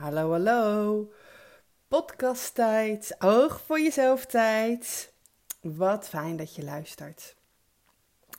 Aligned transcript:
Hallo, 0.00 0.30
hallo. 0.30 1.12
Podcasttijd. 1.88 3.16
Oog 3.18 3.60
voor 3.60 3.80
jezelf 3.80 4.26
tijd. 4.26 5.12
Wat 5.60 6.08
fijn 6.08 6.36
dat 6.36 6.54
je 6.54 6.64
luistert. 6.64 7.36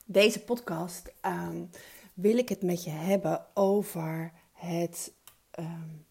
Deze 0.05 0.43
podcast 0.43 1.11
um, 1.25 1.69
wil 2.13 2.37
ik 2.37 2.49
het 2.49 2.61
met 2.61 2.83
je 2.83 2.89
hebben 2.89 3.45
over 3.53 4.31
het 4.51 5.13
um, 5.59 6.05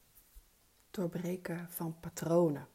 doorbreken 0.91 1.69
van 1.71 1.97
patronen. 2.01 2.67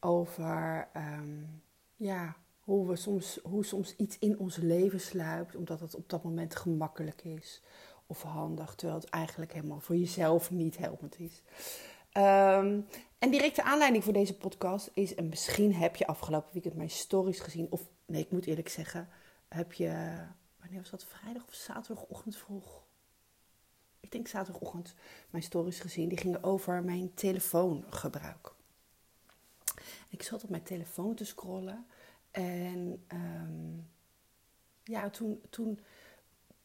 Over 0.00 0.88
um, 0.96 1.62
ja, 1.96 2.36
hoe, 2.60 2.88
we 2.88 2.96
soms, 2.96 3.38
hoe 3.42 3.64
soms 3.64 3.96
iets 3.96 4.18
in 4.18 4.38
ons 4.38 4.56
leven 4.56 5.00
sluipt, 5.00 5.56
omdat 5.56 5.80
het 5.80 5.94
op 5.94 6.08
dat 6.08 6.24
moment 6.24 6.56
gemakkelijk 6.56 7.22
is 7.24 7.62
of 8.10 8.22
handig, 8.22 8.74
terwijl 8.74 9.00
het 9.00 9.08
eigenlijk 9.08 9.52
helemaal 9.52 9.80
voor 9.80 9.96
jezelf 9.96 10.50
niet 10.50 10.78
helpend 10.78 11.18
is. 11.18 11.42
Um, 12.12 12.86
en 13.18 13.30
directe 13.30 13.62
aanleiding 13.62 14.04
voor 14.04 14.12
deze 14.12 14.36
podcast 14.36 14.90
is, 14.94 15.14
en 15.14 15.28
misschien 15.28 15.74
heb 15.74 15.96
je 15.96 16.06
afgelopen 16.06 16.52
weekend 16.52 16.74
mijn 16.74 16.90
stories 16.90 17.40
gezien, 17.40 17.66
of 17.70 17.88
nee, 18.06 18.22
ik 18.22 18.30
moet 18.30 18.46
eerlijk 18.46 18.68
zeggen, 18.68 19.08
heb 19.48 19.72
je, 19.72 19.88
wanneer 20.60 20.80
was 20.80 20.90
dat, 20.90 21.04
vrijdag 21.04 21.46
of 21.46 21.54
zaterdagochtend 21.54 22.36
vroeg? 22.36 22.82
Ik 24.00 24.10
denk 24.10 24.28
zaterdagochtend 24.28 24.94
mijn 25.30 25.42
stories 25.42 25.80
gezien. 25.80 26.08
Die 26.08 26.18
gingen 26.18 26.42
over 26.42 26.84
mijn 26.84 27.14
telefoongebruik. 27.14 28.52
Ik 30.08 30.22
zat 30.22 30.42
op 30.42 30.50
mijn 30.50 30.62
telefoon 30.62 31.14
te 31.14 31.24
scrollen 31.24 31.86
en 32.30 33.04
um, 33.12 33.88
ja, 34.84 35.10
toen, 35.10 35.40
toen 35.50 35.80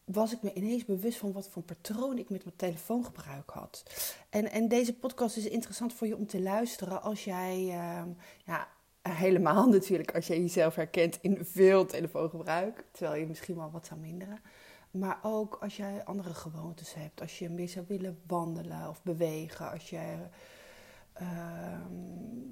was 0.05 0.33
ik 0.33 0.41
me 0.41 0.53
ineens 0.53 0.85
bewust 0.85 1.17
van 1.17 1.31
wat 1.31 1.49
voor 1.49 1.63
patroon 1.63 2.17
ik 2.17 2.29
met 2.29 2.43
mijn 2.43 2.55
telefoongebruik 2.55 3.49
had. 3.49 3.83
En, 4.29 4.51
en 4.51 4.67
deze 4.67 4.93
podcast 4.93 5.37
is 5.37 5.47
interessant 5.47 5.93
voor 5.93 6.07
je 6.07 6.17
om 6.17 6.27
te 6.27 6.41
luisteren 6.41 7.01
als 7.01 7.23
jij, 7.23 7.63
uh, 7.65 8.01
ja, 8.45 8.67
helemaal 9.01 9.69
natuurlijk 9.77 10.15
als 10.15 10.27
jij 10.27 10.39
jezelf 10.39 10.75
herkent 10.75 11.17
in 11.21 11.45
veel 11.45 11.85
telefoongebruik, 11.85 12.83
terwijl 12.91 13.19
je 13.19 13.27
misschien 13.27 13.55
wel 13.55 13.71
wat 13.71 13.85
zou 13.85 13.99
minderen. 13.99 14.39
Maar 14.91 15.19
ook 15.21 15.57
als 15.61 15.77
jij 15.77 16.03
andere 16.03 16.33
gewoontes 16.33 16.93
hebt, 16.93 17.21
als 17.21 17.39
je 17.39 17.49
meer 17.49 17.69
zou 17.69 17.85
willen 17.87 18.19
wandelen 18.27 18.89
of 18.89 19.03
bewegen, 19.03 19.71
als 19.71 19.89
je 19.89 20.15
uh, 21.21 21.85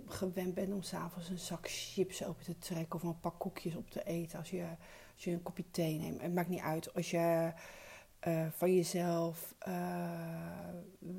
gewend 0.06 0.54
bent 0.54 0.74
om 0.74 0.82
s'avonds 0.82 1.30
een 1.30 1.40
zak 1.40 1.68
chips 1.70 2.26
open 2.26 2.44
te 2.44 2.58
trekken 2.58 2.96
of 2.96 3.04
een 3.04 3.20
pak 3.20 3.40
koekjes 3.40 3.76
op 3.76 3.90
te 3.90 4.04
eten, 4.04 4.40
als 4.40 4.50
je 4.50 4.66
als 5.14 5.24
je 5.24 5.32
een 5.32 5.44
kopje 5.44 5.72
thee 5.72 6.00
neemt. 6.00 6.22
Het 6.22 6.34
maakt 6.34 6.50
niet 6.50 6.62
uit. 6.62 6.94
Als 6.94 7.12
je 7.12 7.52
uh, 8.28 8.46
van 8.52 8.76
jezelf 8.76 9.56
uh, 9.68 10.10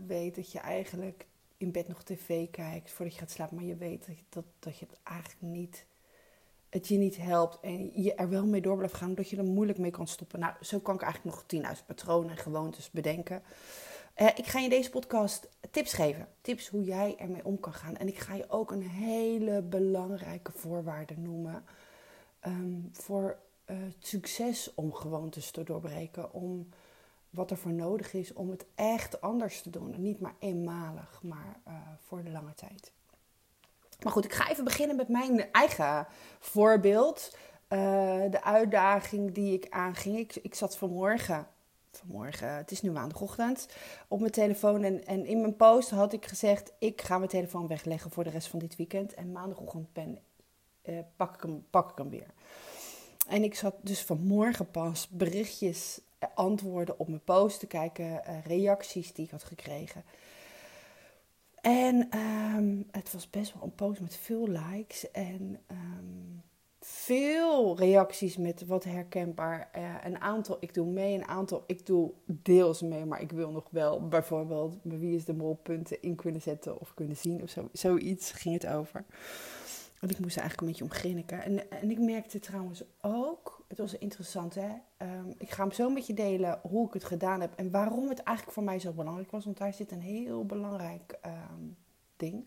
weet 0.07 0.35
dat 0.35 0.53
je 0.53 0.59
eigenlijk 0.59 1.27
in 1.57 1.73
bed 1.73 1.89
nog 1.89 2.03
tv 2.03 2.51
kijkt 2.51 2.91
voordat 2.91 3.15
je 3.15 3.21
gaat 3.21 3.31
slapen. 3.31 3.57
Maar 3.57 3.65
je 3.65 3.77
weet 3.77 4.07
dat, 4.07 4.17
dat, 4.29 4.45
dat 4.59 4.79
je 4.79 4.87
het 4.89 4.99
eigenlijk 5.03 5.43
niet... 5.43 5.87
Het 6.69 6.89
je 6.89 6.99
niet 6.99 7.17
helpt 7.17 7.59
en 7.61 8.03
je 8.03 8.15
er 8.15 8.29
wel 8.29 8.47
mee 8.47 8.61
door 8.61 8.77
blijft 8.77 8.95
gaan, 8.95 9.15
dat 9.15 9.31
je 9.31 9.37
er 9.37 9.45
moeilijk 9.45 9.79
mee 9.79 9.91
kan 9.91 10.07
stoppen. 10.07 10.41
Nou, 10.41 10.55
zo 10.61 10.79
kan 10.79 10.95
ik 10.95 11.03
eigenlijk 11.03 11.37
nog 11.53 11.77
10.000 11.77 11.87
patronen 11.87 12.31
en 12.31 12.37
gewoontes 12.37 12.91
bedenken. 12.91 13.43
Uh, 14.21 14.29
ik 14.35 14.47
ga 14.47 14.59
je 14.59 14.69
deze 14.69 14.91
podcast 14.91 15.49
tips 15.71 15.93
geven. 15.93 16.29
Tips 16.41 16.69
hoe 16.69 16.83
jij 16.85 17.17
ermee 17.19 17.45
om 17.45 17.61
kan 17.61 17.73
gaan. 17.73 17.97
En 17.97 18.09
ik 18.09 18.19
ga 18.19 18.35
je 18.35 18.51
ook 18.51 18.71
een 18.71 18.83
hele 18.83 19.63
belangrijke 19.63 20.53
voorwaarde 20.53 21.15
noemen. 21.17 21.65
Um, 22.47 22.89
voor 22.93 23.39
uh, 23.67 23.77
succes 23.99 24.75
om 24.75 24.93
gewoontes 24.93 25.51
te 25.51 25.63
doorbreken. 25.63 26.33
Om 26.33 26.69
wat 27.31 27.51
er 27.51 27.57
voor 27.57 27.73
nodig 27.73 28.13
is 28.13 28.33
om 28.33 28.51
het 28.51 28.65
echt 28.75 29.21
anders 29.21 29.63
te 29.63 29.71
doen. 29.71 29.95
En 29.95 30.03
niet 30.03 30.21
maar 30.21 30.35
eenmalig, 30.39 31.21
maar 31.23 31.61
uh, 31.69 31.75
voor 32.07 32.23
de 32.23 32.31
lange 32.31 32.55
tijd. 32.55 32.93
Maar 34.03 34.13
goed, 34.13 34.25
ik 34.25 34.33
ga 34.33 34.51
even 34.51 34.65
beginnen 34.65 34.97
met 34.97 35.09
mijn 35.09 35.53
eigen 35.53 36.07
voorbeeld. 36.39 37.37
De 38.31 38.41
uitdaging 38.43 39.33
die 39.33 39.53
ik 39.53 39.67
aanging. 39.71 40.19
Ik, 40.19 40.37
ik 40.37 40.55
zat 40.55 40.77
vanmorgen, 40.77 41.47
vanmorgen, 41.99 42.57
het 42.57 42.71
is 42.71 42.83
nu 42.83 42.91
maandagochtend, 42.91 43.69
op 44.09 44.21
mijn 44.21 44.33
telefoon. 44.33 44.83
En, 44.83 45.07
en 45.07 45.27
in 45.27 45.41
mijn 45.41 45.57
post 45.57 45.91
had 45.91 46.13
ik 46.13 46.27
gezegd: 46.27 46.73
ik 46.79 47.01
ga 47.01 47.19
mijn 47.19 47.31
telefoon 47.31 47.67
wegleggen 47.67 48.11
voor 48.11 48.25
de 48.25 48.31
rest 48.31 48.49
van 48.49 48.59
dit 48.59 48.77
weekend. 48.77 49.15
En 49.15 49.33
maandagochtend 49.33 49.93
ben, 49.93 50.19
pak, 51.17 51.35
ik 51.35 51.43
hem, 51.43 51.67
pak 51.71 51.91
ik 51.91 51.99
hem 51.99 52.11
weer. 52.11 52.31
En 53.29 53.45
ik 53.45 53.55
zat 53.55 53.75
dus 53.83 54.03
vanmorgen 54.03 54.71
pas 54.71 55.09
berichtjes, 55.09 56.01
eh, 56.19 56.29
antwoorden 56.35 56.99
op 56.99 57.09
mijn 57.09 57.25
post 57.25 57.61
te 57.61 57.67
kijken, 57.67 58.05
uh, 58.05 58.45
reacties 58.45 59.13
die 59.13 59.25
ik 59.25 59.31
had 59.31 59.45
gekregen. 59.45 60.05
En 61.61 62.19
um, 62.19 62.89
het 62.91 63.13
was 63.13 63.31
best 63.31 63.55
wel 63.55 63.63
een 63.63 63.75
post 63.75 64.01
met 64.01 64.17
veel 64.17 64.49
likes 64.49 65.11
en 65.11 65.61
um, 65.71 66.43
veel 66.87 67.79
reacties 67.79 68.37
met 68.37 68.67
wat 68.67 68.85
herkenbaar. 68.85 69.71
Uh, 69.77 69.95
een 70.05 70.21
aantal 70.21 70.57
ik 70.61 70.75
doe 70.75 70.87
mee, 70.87 71.15
een 71.15 71.29
aantal 71.29 71.65
ik 71.67 71.87
doe 71.87 72.13
deels 72.27 72.83
mee, 72.83 73.05
maar 73.05 73.21
ik 73.21 73.33
wil 73.33 73.51
nog 73.51 73.69
wel 73.71 74.09
bijvoorbeeld 74.09 74.83
bij 74.83 74.99
wie 74.99 75.17
is 75.17 75.25
de 75.25 75.33
mol 75.35 75.55
punten 75.55 76.03
in 76.03 76.15
kunnen 76.15 76.41
zetten 76.41 76.81
of 76.81 76.95
kunnen 76.95 77.17
zien 77.17 77.43
of 77.43 77.51
zo. 77.51 77.69
Zoiets 77.73 78.33
ging 78.33 78.55
het 78.55 78.67
over. 78.67 79.05
Want 80.01 80.13
ik 80.13 80.19
moest 80.21 80.37
eigenlijk 80.37 80.61
een 80.61 80.67
beetje 80.67 80.85
om 80.85 80.99
grinniken. 81.01 81.43
En, 81.43 81.71
en 81.71 81.91
ik 81.91 81.99
merkte 81.99 82.39
trouwens 82.39 82.85
ook, 83.01 83.65
het 83.69 83.79
was 83.79 83.99
interessant 83.99 84.55
hè. 84.55 84.71
Um, 84.99 85.35
ik 85.39 85.51
ga 85.51 85.63
hem 85.63 85.73
zo 85.73 85.91
met 85.91 86.07
je 86.07 86.15
delen 86.15 86.61
hoe 86.63 86.87
ik 86.87 86.93
het 86.93 87.05
gedaan 87.05 87.41
heb. 87.41 87.53
En 87.57 87.71
waarom 87.71 88.09
het 88.09 88.23
eigenlijk 88.23 88.57
voor 88.57 88.67
mij 88.67 88.79
zo 88.79 88.93
belangrijk 88.93 89.31
was. 89.31 89.45
Want 89.45 89.59
daar 89.59 89.75
zit 89.75 89.93
een 89.93 90.01
heel 90.01 90.47
belangrijk 90.47 91.19
um, 91.27 91.77
ding. 92.17 92.45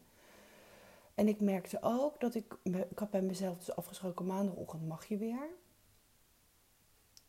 En 1.18 1.28
ik 1.28 1.42
merkte 1.42 1.78
ook 1.82 2.20
dat 2.20 2.36
ik, 2.36 2.56
ik 2.64 3.00
had 3.00 3.10
bij 3.10 3.22
mezelf 3.22 3.58
dus 3.58 3.76
afgesproken 3.76 4.26
maandagochtend 4.26 4.88
mag 4.88 5.06
je 5.06 5.18
weer. 5.18 5.50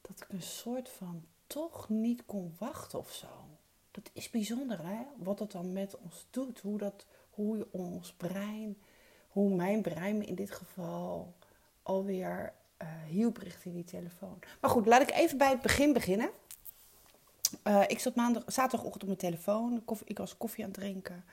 Dat 0.00 0.20
ik 0.20 0.28
een 0.28 0.42
soort 0.42 0.88
van 0.88 1.24
toch 1.46 1.88
niet 1.88 2.26
kon 2.26 2.54
wachten 2.58 2.98
of 2.98 3.12
zo. 3.12 3.28
Dat 3.90 4.10
is 4.12 4.30
bijzonder 4.30 4.86
hè, 4.86 5.02
wat 5.16 5.38
dat 5.38 5.52
dan 5.52 5.72
met 5.72 5.96
ons 5.98 6.26
doet. 6.30 6.60
Hoe, 6.60 6.78
dat, 6.78 7.06
hoe 7.30 7.56
je 7.56 7.68
ons 7.72 8.12
brein 8.12 8.76
hoe 9.28 9.54
mijn 9.54 9.82
brein 9.82 10.26
in 10.26 10.34
dit 10.34 10.50
geval 10.50 11.34
alweer 11.82 12.52
uh, 12.82 12.88
hielp 13.06 13.36
richting 13.36 13.74
die 13.74 13.84
telefoon. 13.84 14.38
Maar 14.60 14.70
goed, 14.70 14.86
laat 14.86 15.02
ik 15.02 15.10
even 15.10 15.38
bij 15.38 15.50
het 15.50 15.60
begin 15.60 15.92
beginnen. 15.92 16.30
Uh, 17.64 17.82
ik 17.86 17.98
zat 17.98 18.14
maandag, 18.14 18.42
zaterdagochtend 18.46 19.02
op 19.02 19.08
mijn 19.08 19.32
telefoon. 19.32 19.82
Ik 20.04 20.18
was 20.18 20.36
koffie 20.36 20.64
aan 20.64 20.70
het 20.70 20.80
drinken. 20.80 21.24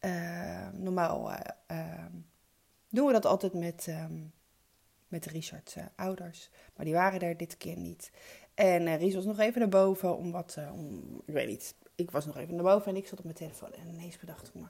Uh, 0.00 0.68
normaal 0.72 1.30
doen 2.88 3.06
we 3.06 3.12
dat 3.12 3.24
altijd 3.24 3.54
met, 3.54 3.86
um, 3.88 4.32
met 5.08 5.26
Richard's 5.26 5.76
ouders. 5.96 6.50
Maar 6.76 6.84
die 6.84 6.94
waren 6.94 7.20
er 7.20 7.36
dit 7.36 7.56
keer 7.56 7.76
niet. 7.76 8.10
En 8.54 8.96
Ries 8.96 9.14
was 9.14 9.24
nog 9.24 9.38
even 9.38 9.60
naar 9.60 9.68
boven 9.68 10.16
om 10.16 10.32
wat... 10.32 10.58
om, 10.72 11.00
ik 11.26 11.34
weet 11.34 11.48
niet. 11.48 11.74
Ik 11.94 12.10
was 12.10 12.26
nog 12.26 12.36
even 12.36 12.54
naar 12.54 12.64
boven 12.64 12.90
en 12.90 12.96
ik 12.96 13.06
zat 13.06 13.18
op 13.18 13.24
mijn 13.24 13.36
telefoon. 13.36 13.72
En 13.72 13.88
ineens 13.88 14.18
bedacht 14.18 14.48
ik 14.48 14.54
me 14.54 14.66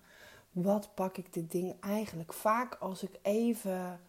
wat 0.62 0.94
pak 0.94 1.16
ik 1.16 1.32
dit 1.32 1.50
ding 1.50 1.81
eigenlijk 1.81 2.32
vaak 2.32 2.75
als 2.75 3.03
ik 3.03 3.19
even 3.22 4.00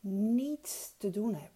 niets 0.00 0.94
te 0.98 1.10
doen 1.10 1.34
heb. 1.34 1.50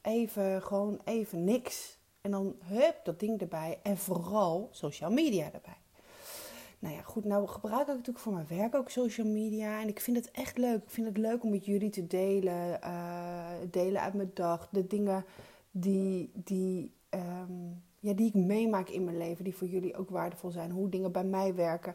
Even, 0.00 0.62
gewoon 0.62 1.00
even 1.04 1.44
niks. 1.44 1.98
En 2.20 2.30
dan 2.30 2.56
hup, 2.62 3.00
dat 3.04 3.20
ding 3.20 3.40
erbij. 3.40 3.80
En 3.82 3.96
vooral 3.96 4.68
social 4.72 5.10
media 5.10 5.44
erbij. 5.52 5.80
Nou 6.78 6.94
ja, 6.94 7.02
goed, 7.02 7.24
nou 7.24 7.48
gebruik 7.48 7.80
ik 7.80 7.86
natuurlijk 7.86 8.18
voor 8.18 8.32
mijn 8.32 8.46
werk 8.48 8.74
ook 8.74 8.90
social 8.90 9.26
media. 9.26 9.80
En 9.80 9.88
ik 9.88 10.00
vind 10.00 10.16
het 10.16 10.30
echt 10.30 10.58
leuk. 10.58 10.82
Ik 10.82 10.90
vind 10.90 11.06
het 11.06 11.18
leuk 11.18 11.42
om 11.42 11.50
met 11.50 11.66
jullie 11.66 11.90
te 11.90 12.06
delen. 12.06 12.78
Uh, 12.84 13.44
delen 13.70 14.00
uit 14.00 14.14
mijn 14.14 14.30
dag. 14.34 14.68
De 14.72 14.86
dingen 14.86 15.24
die, 15.70 16.30
die, 16.34 16.92
um, 17.10 17.82
ja, 18.00 18.12
die 18.12 18.26
ik 18.26 18.34
meemaak 18.34 18.88
in 18.88 19.04
mijn 19.04 19.18
leven. 19.18 19.44
Die 19.44 19.54
voor 19.54 19.68
jullie 19.68 19.96
ook 19.96 20.10
waardevol 20.10 20.50
zijn. 20.50 20.70
Hoe 20.70 20.88
dingen 20.88 21.12
bij 21.12 21.24
mij 21.24 21.54
werken 21.54 21.94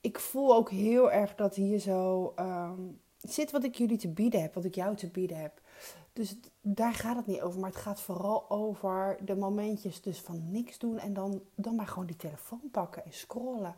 ik 0.00 0.18
voel 0.18 0.54
ook 0.54 0.70
heel 0.70 1.12
erg 1.12 1.34
dat 1.34 1.54
hier 1.54 1.78
zo 1.78 2.32
um, 2.38 3.00
zit 3.16 3.50
wat 3.50 3.64
ik 3.64 3.74
jullie 3.74 3.98
te 3.98 4.08
bieden 4.08 4.40
heb, 4.40 4.54
wat 4.54 4.64
ik 4.64 4.74
jou 4.74 4.96
te 4.96 5.08
bieden 5.08 5.36
heb. 5.36 5.59
Dus 6.12 6.36
daar 6.60 6.94
gaat 6.94 7.16
het 7.16 7.26
niet 7.26 7.40
over, 7.40 7.60
maar 7.60 7.70
het 7.70 7.78
gaat 7.78 8.00
vooral 8.00 8.50
over 8.50 9.18
de 9.24 9.36
momentjes 9.36 10.02
dus 10.02 10.20
van 10.20 10.50
niks 10.50 10.78
doen 10.78 10.98
en 10.98 11.14
dan, 11.14 11.42
dan 11.54 11.74
maar 11.74 11.86
gewoon 11.86 12.06
die 12.06 12.16
telefoon 12.16 12.68
pakken 12.70 13.04
en 13.04 13.12
scrollen. 13.12 13.74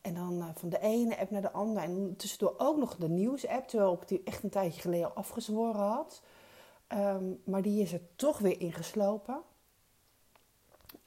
En 0.00 0.14
dan 0.14 0.34
uh, 0.38 0.44
van 0.54 0.68
de 0.68 0.80
ene 0.80 1.18
app 1.18 1.30
naar 1.30 1.42
de 1.42 1.52
andere. 1.52 1.86
En 1.86 2.14
tussendoor 2.16 2.54
ook 2.58 2.76
nog 2.76 2.96
de 2.96 3.08
nieuws-app, 3.08 3.68
terwijl 3.68 3.92
ik 3.92 4.08
die 4.08 4.22
echt 4.24 4.42
een 4.42 4.50
tijdje 4.50 4.80
geleden 4.80 5.06
al 5.06 5.14
afgezworen 5.14 5.80
had. 5.80 6.22
Um, 6.88 7.40
maar 7.44 7.62
die 7.62 7.82
is 7.82 7.92
er 7.92 8.00
toch 8.16 8.38
weer 8.38 8.60
ingeslopen. 8.60 9.40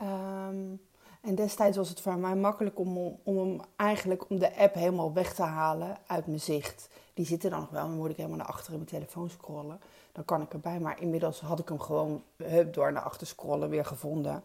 Um, 0.01 0.81
en 1.21 1.35
destijds 1.35 1.77
was 1.77 1.89
het 1.89 2.01
voor 2.01 2.17
mij 2.17 2.35
makkelijk 2.35 2.79
om, 2.79 3.19
om 3.23 3.37
hem 3.37 3.59
eigenlijk 3.75 4.29
om 4.29 4.39
de 4.39 4.57
app 4.57 4.73
helemaal 4.73 5.13
weg 5.13 5.33
te 5.33 5.41
halen 5.41 5.97
uit 6.07 6.27
mijn 6.27 6.39
zicht. 6.39 6.89
Die 7.13 7.25
zit 7.25 7.43
er 7.43 7.49
dan 7.49 7.59
nog 7.59 7.69
wel, 7.69 7.87
dan 7.87 7.97
moet 7.97 8.09
ik 8.09 8.17
helemaal 8.17 8.37
naar 8.37 8.47
achter 8.47 8.71
in 8.71 8.77
mijn 8.77 8.89
telefoon 8.89 9.29
scrollen. 9.29 9.79
Dan 10.13 10.25
kan 10.25 10.41
ik 10.41 10.53
erbij, 10.53 10.79
maar 10.79 11.01
inmiddels 11.01 11.39
had 11.39 11.59
ik 11.59 11.67
hem 11.67 11.79
gewoon 11.79 12.23
hup, 12.37 12.73
door 12.73 12.91
naar 12.91 13.03
achter 13.03 13.27
scrollen 13.27 13.69
weer 13.69 13.85
gevonden. 13.85 14.43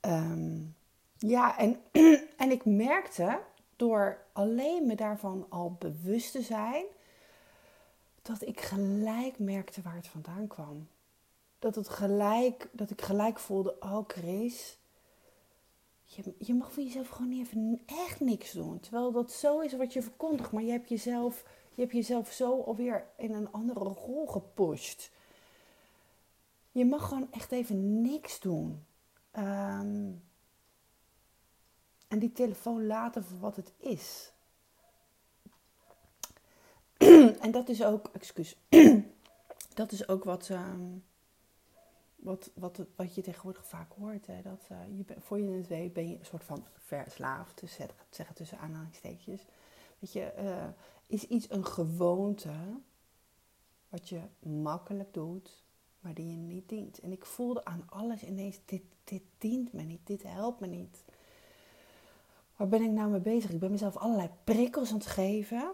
Um, 0.00 0.76
ja, 1.18 1.58
en, 1.58 1.80
en 2.42 2.50
ik 2.50 2.64
merkte 2.64 3.40
door 3.76 4.18
alleen 4.32 4.86
me 4.86 4.94
daarvan 4.94 5.46
al 5.48 5.76
bewust 5.78 6.32
te 6.32 6.42
zijn, 6.42 6.84
dat 8.22 8.42
ik 8.42 8.60
gelijk 8.60 9.38
merkte 9.38 9.82
waar 9.82 9.94
het 9.94 10.08
vandaan 10.08 10.46
kwam. 10.46 10.88
Dat, 11.58 11.74
het 11.74 11.88
gelijk, 11.88 12.68
dat 12.72 12.90
ik 12.90 13.02
gelijk 13.02 13.38
voelde, 13.38 13.76
oh 13.80 14.04
Chris, 14.06 14.78
je, 16.04 16.34
je 16.38 16.54
mag 16.54 16.72
voor 16.72 16.82
jezelf 16.82 17.08
gewoon 17.08 17.28
niet 17.28 17.46
even 17.46 17.82
echt 17.86 18.20
niks 18.20 18.52
doen. 18.52 18.80
Terwijl 18.80 19.12
dat 19.12 19.32
zo 19.32 19.60
is 19.60 19.76
wat 19.76 19.92
je 19.92 20.02
verkondigt, 20.02 20.52
maar 20.52 20.62
je 20.62 20.70
hebt 20.70 20.88
jezelf, 20.88 21.44
je 21.78 21.84
hebt 21.84 21.96
jezelf 21.96 22.32
zo 22.32 22.62
alweer 22.62 23.06
in 23.16 23.34
een 23.34 23.52
andere 23.52 23.80
rol 23.80 24.26
gepusht. 24.26 25.10
Je 26.72 26.84
mag 26.84 27.08
gewoon 27.08 27.32
echt 27.32 27.52
even 27.52 28.00
niks 28.02 28.40
doen. 28.40 28.84
Ehm, 29.30 30.10
en 32.08 32.18
die 32.18 32.32
telefoon 32.32 32.86
laten 32.86 33.24
voor 33.24 33.38
wat 33.38 33.56
het 33.56 33.72
is. 33.76 34.32
en 37.44 37.50
dat 37.50 37.68
is 37.68 37.84
ook, 37.84 38.08
excuus, 38.12 38.56
dat 39.74 39.92
is 39.92 40.08
ook 40.08 40.24
wat, 40.24 40.48
ehm, 40.50 40.96
wat, 42.16 42.50
wat, 42.54 42.80
wat 42.96 43.14
je 43.14 43.22
tegenwoordig 43.22 43.66
vaak 43.66 43.92
hoort. 43.92 44.26
Hè? 44.26 44.42
Dat, 44.42 44.68
uh, 44.72 44.78
je, 44.96 45.14
voor 45.18 45.40
je 45.40 45.50
het 45.50 45.66
weet 45.66 45.92
ben 45.92 46.08
je 46.08 46.18
een 46.18 46.26
soort 46.26 46.44
van 46.44 46.66
verslaafd, 46.74 47.60
dus 47.60 47.72
zeg, 47.72 47.94
zeggen 48.10 48.34
tussen 48.34 48.58
aanhalingstekens. 48.58 49.42
Weet 49.98 50.12
je, 50.12 50.32
uh, 50.38 50.68
is 51.08 51.24
iets 51.24 51.50
een 51.50 51.64
gewoonte 51.64 52.52
wat 53.88 54.08
je 54.08 54.20
makkelijk 54.38 55.14
doet, 55.14 55.64
maar 56.00 56.14
die 56.14 56.30
je 56.30 56.36
niet 56.36 56.68
dient. 56.68 56.98
En 57.00 57.12
ik 57.12 57.24
voelde 57.24 57.64
aan 57.64 57.82
alles 57.86 58.22
ineens, 58.22 58.60
dit, 58.64 58.82
dit 59.04 59.22
dient 59.38 59.72
me 59.72 59.82
niet, 59.82 60.06
dit 60.06 60.22
helpt 60.22 60.60
me 60.60 60.66
niet. 60.66 61.04
Waar 62.56 62.68
ben 62.68 62.82
ik 62.82 62.90
nou 62.90 63.10
mee 63.10 63.20
bezig? 63.20 63.50
Ik 63.50 63.58
ben 63.58 63.70
mezelf 63.70 63.96
allerlei 63.96 64.30
prikkels 64.44 64.90
aan 64.90 64.96
het 64.96 65.06
geven. 65.06 65.72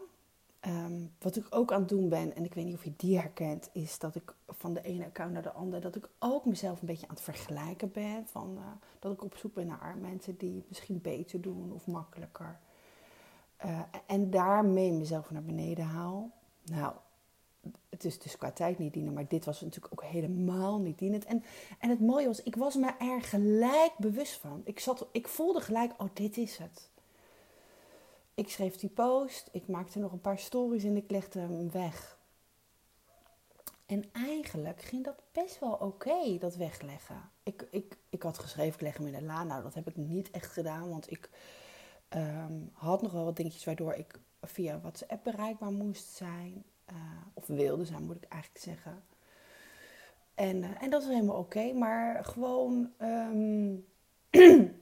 Um, 0.67 1.13
wat 1.19 1.37
ik 1.37 1.47
ook 1.51 1.73
aan 1.73 1.81
het 1.81 1.89
doen 1.89 2.09
ben, 2.09 2.35
en 2.37 2.45
ik 2.45 2.55
weet 2.55 2.65
niet 2.65 2.75
of 2.75 2.85
je 2.85 2.93
die 2.97 3.19
herkent, 3.19 3.71
is 3.73 3.99
dat 3.99 4.15
ik 4.15 4.35
van 4.49 4.75
de 4.75 4.83
ene 4.83 5.05
account 5.05 5.33
naar 5.33 5.43
de 5.43 5.53
andere, 5.53 5.81
dat 5.81 5.97
ik 5.97 6.09
ook 6.19 6.45
mezelf 6.45 6.81
een 6.81 6.87
beetje 6.87 7.09
aan 7.09 7.15
het 7.15 7.25
vergelijken 7.25 7.93
ben. 7.93 8.27
Van, 8.27 8.57
uh, 8.59 8.67
dat 8.99 9.13
ik 9.13 9.23
op 9.23 9.37
zoek 9.37 9.55
ben 9.55 9.67
naar 9.67 9.97
mensen 10.01 10.37
die 10.37 10.57
het 10.57 10.69
misschien 10.69 11.01
beter 11.01 11.41
doen 11.41 11.73
of 11.73 11.87
makkelijker. 11.87 12.61
Uh, 13.65 13.81
en 14.07 14.31
daarmee 14.31 14.93
mezelf 14.93 15.31
naar 15.31 15.43
beneden 15.43 15.85
haal. 15.85 16.31
Nou, 16.65 16.95
het 17.89 18.05
is 18.05 18.19
dus 18.19 18.37
qua 18.37 18.51
tijd 18.51 18.79
niet 18.79 18.93
dienen, 18.93 19.13
maar 19.13 19.29
dit 19.29 19.45
was 19.45 19.61
natuurlijk 19.61 19.93
ook 19.93 20.09
helemaal 20.11 20.81
niet 20.81 20.99
dienend. 20.99 21.25
En, 21.25 21.45
en 21.79 21.91
het 21.91 22.01
mooie 22.01 22.27
was, 22.27 22.43
ik 22.43 22.57
was 22.57 22.75
me 22.75 22.93
er 22.99 23.23
gelijk 23.23 23.93
bewust 23.99 24.35
van. 24.35 24.63
Ik, 24.65 24.81
zat, 24.81 25.07
ik 25.13 25.29
voelde 25.29 25.61
gelijk, 25.61 25.93
oh, 25.99 26.09
dit 26.13 26.37
is 26.37 26.57
het. 26.57 26.91
Ik 28.35 28.51
schreef 28.51 28.77
die 28.77 28.91
post, 28.91 29.49
ik 29.53 29.69
maakte 29.69 29.99
nog 29.99 30.13
een 30.13 30.21
paar 30.21 30.39
stories 30.39 30.85
en 30.85 30.97
ik 30.97 31.11
legde 31.11 31.39
hem 31.39 31.71
weg. 31.71 32.19
En 33.87 34.05
eigenlijk 34.13 34.83
ging 34.83 35.05
dat 35.05 35.23
best 35.33 35.61
wel 35.61 35.73
oké, 35.73 36.39
dat 36.39 36.57
wegleggen. 36.57 37.31
Ik, 37.43 37.67
ik, 37.71 37.97
ik 38.09 38.23
had 38.23 38.39
geschreven, 38.39 38.75
ik 38.75 38.81
leg 38.81 38.97
hem 38.97 39.07
in 39.07 39.13
de 39.13 39.23
la. 39.23 39.45
Nou, 39.45 39.63
dat 39.63 39.75
heb 39.75 39.89
ik 39.89 39.97
niet 39.97 40.31
echt 40.31 40.53
gedaan, 40.53 40.89
want 40.89 41.11
ik 41.11 41.31
um, 42.15 42.71
had 42.73 43.03
nog 43.03 43.13
wel 43.13 43.25
wat 43.25 43.37
dingetjes 43.37 43.65
waardoor 43.65 43.95
ik 43.95 44.21
via 44.43 44.81
WhatsApp 44.81 45.25
bereikbaar 45.25 45.73
moest 45.73 46.09
zijn. 46.09 46.65
Uh, 46.93 46.97
of 47.35 47.47
wilde 47.47 47.85
zijn, 47.85 48.05
moet 48.05 48.17
ik 48.17 48.29
eigenlijk 48.29 48.65
zeggen. 48.65 49.03
En, 50.35 50.57
uh, 50.57 50.83
en 50.83 50.91
dat 50.91 51.03
is 51.03 51.09
helemaal 51.09 51.37
oké, 51.37 51.73
maar 51.73 52.25
gewoon, 52.25 52.93
um, 52.99 53.87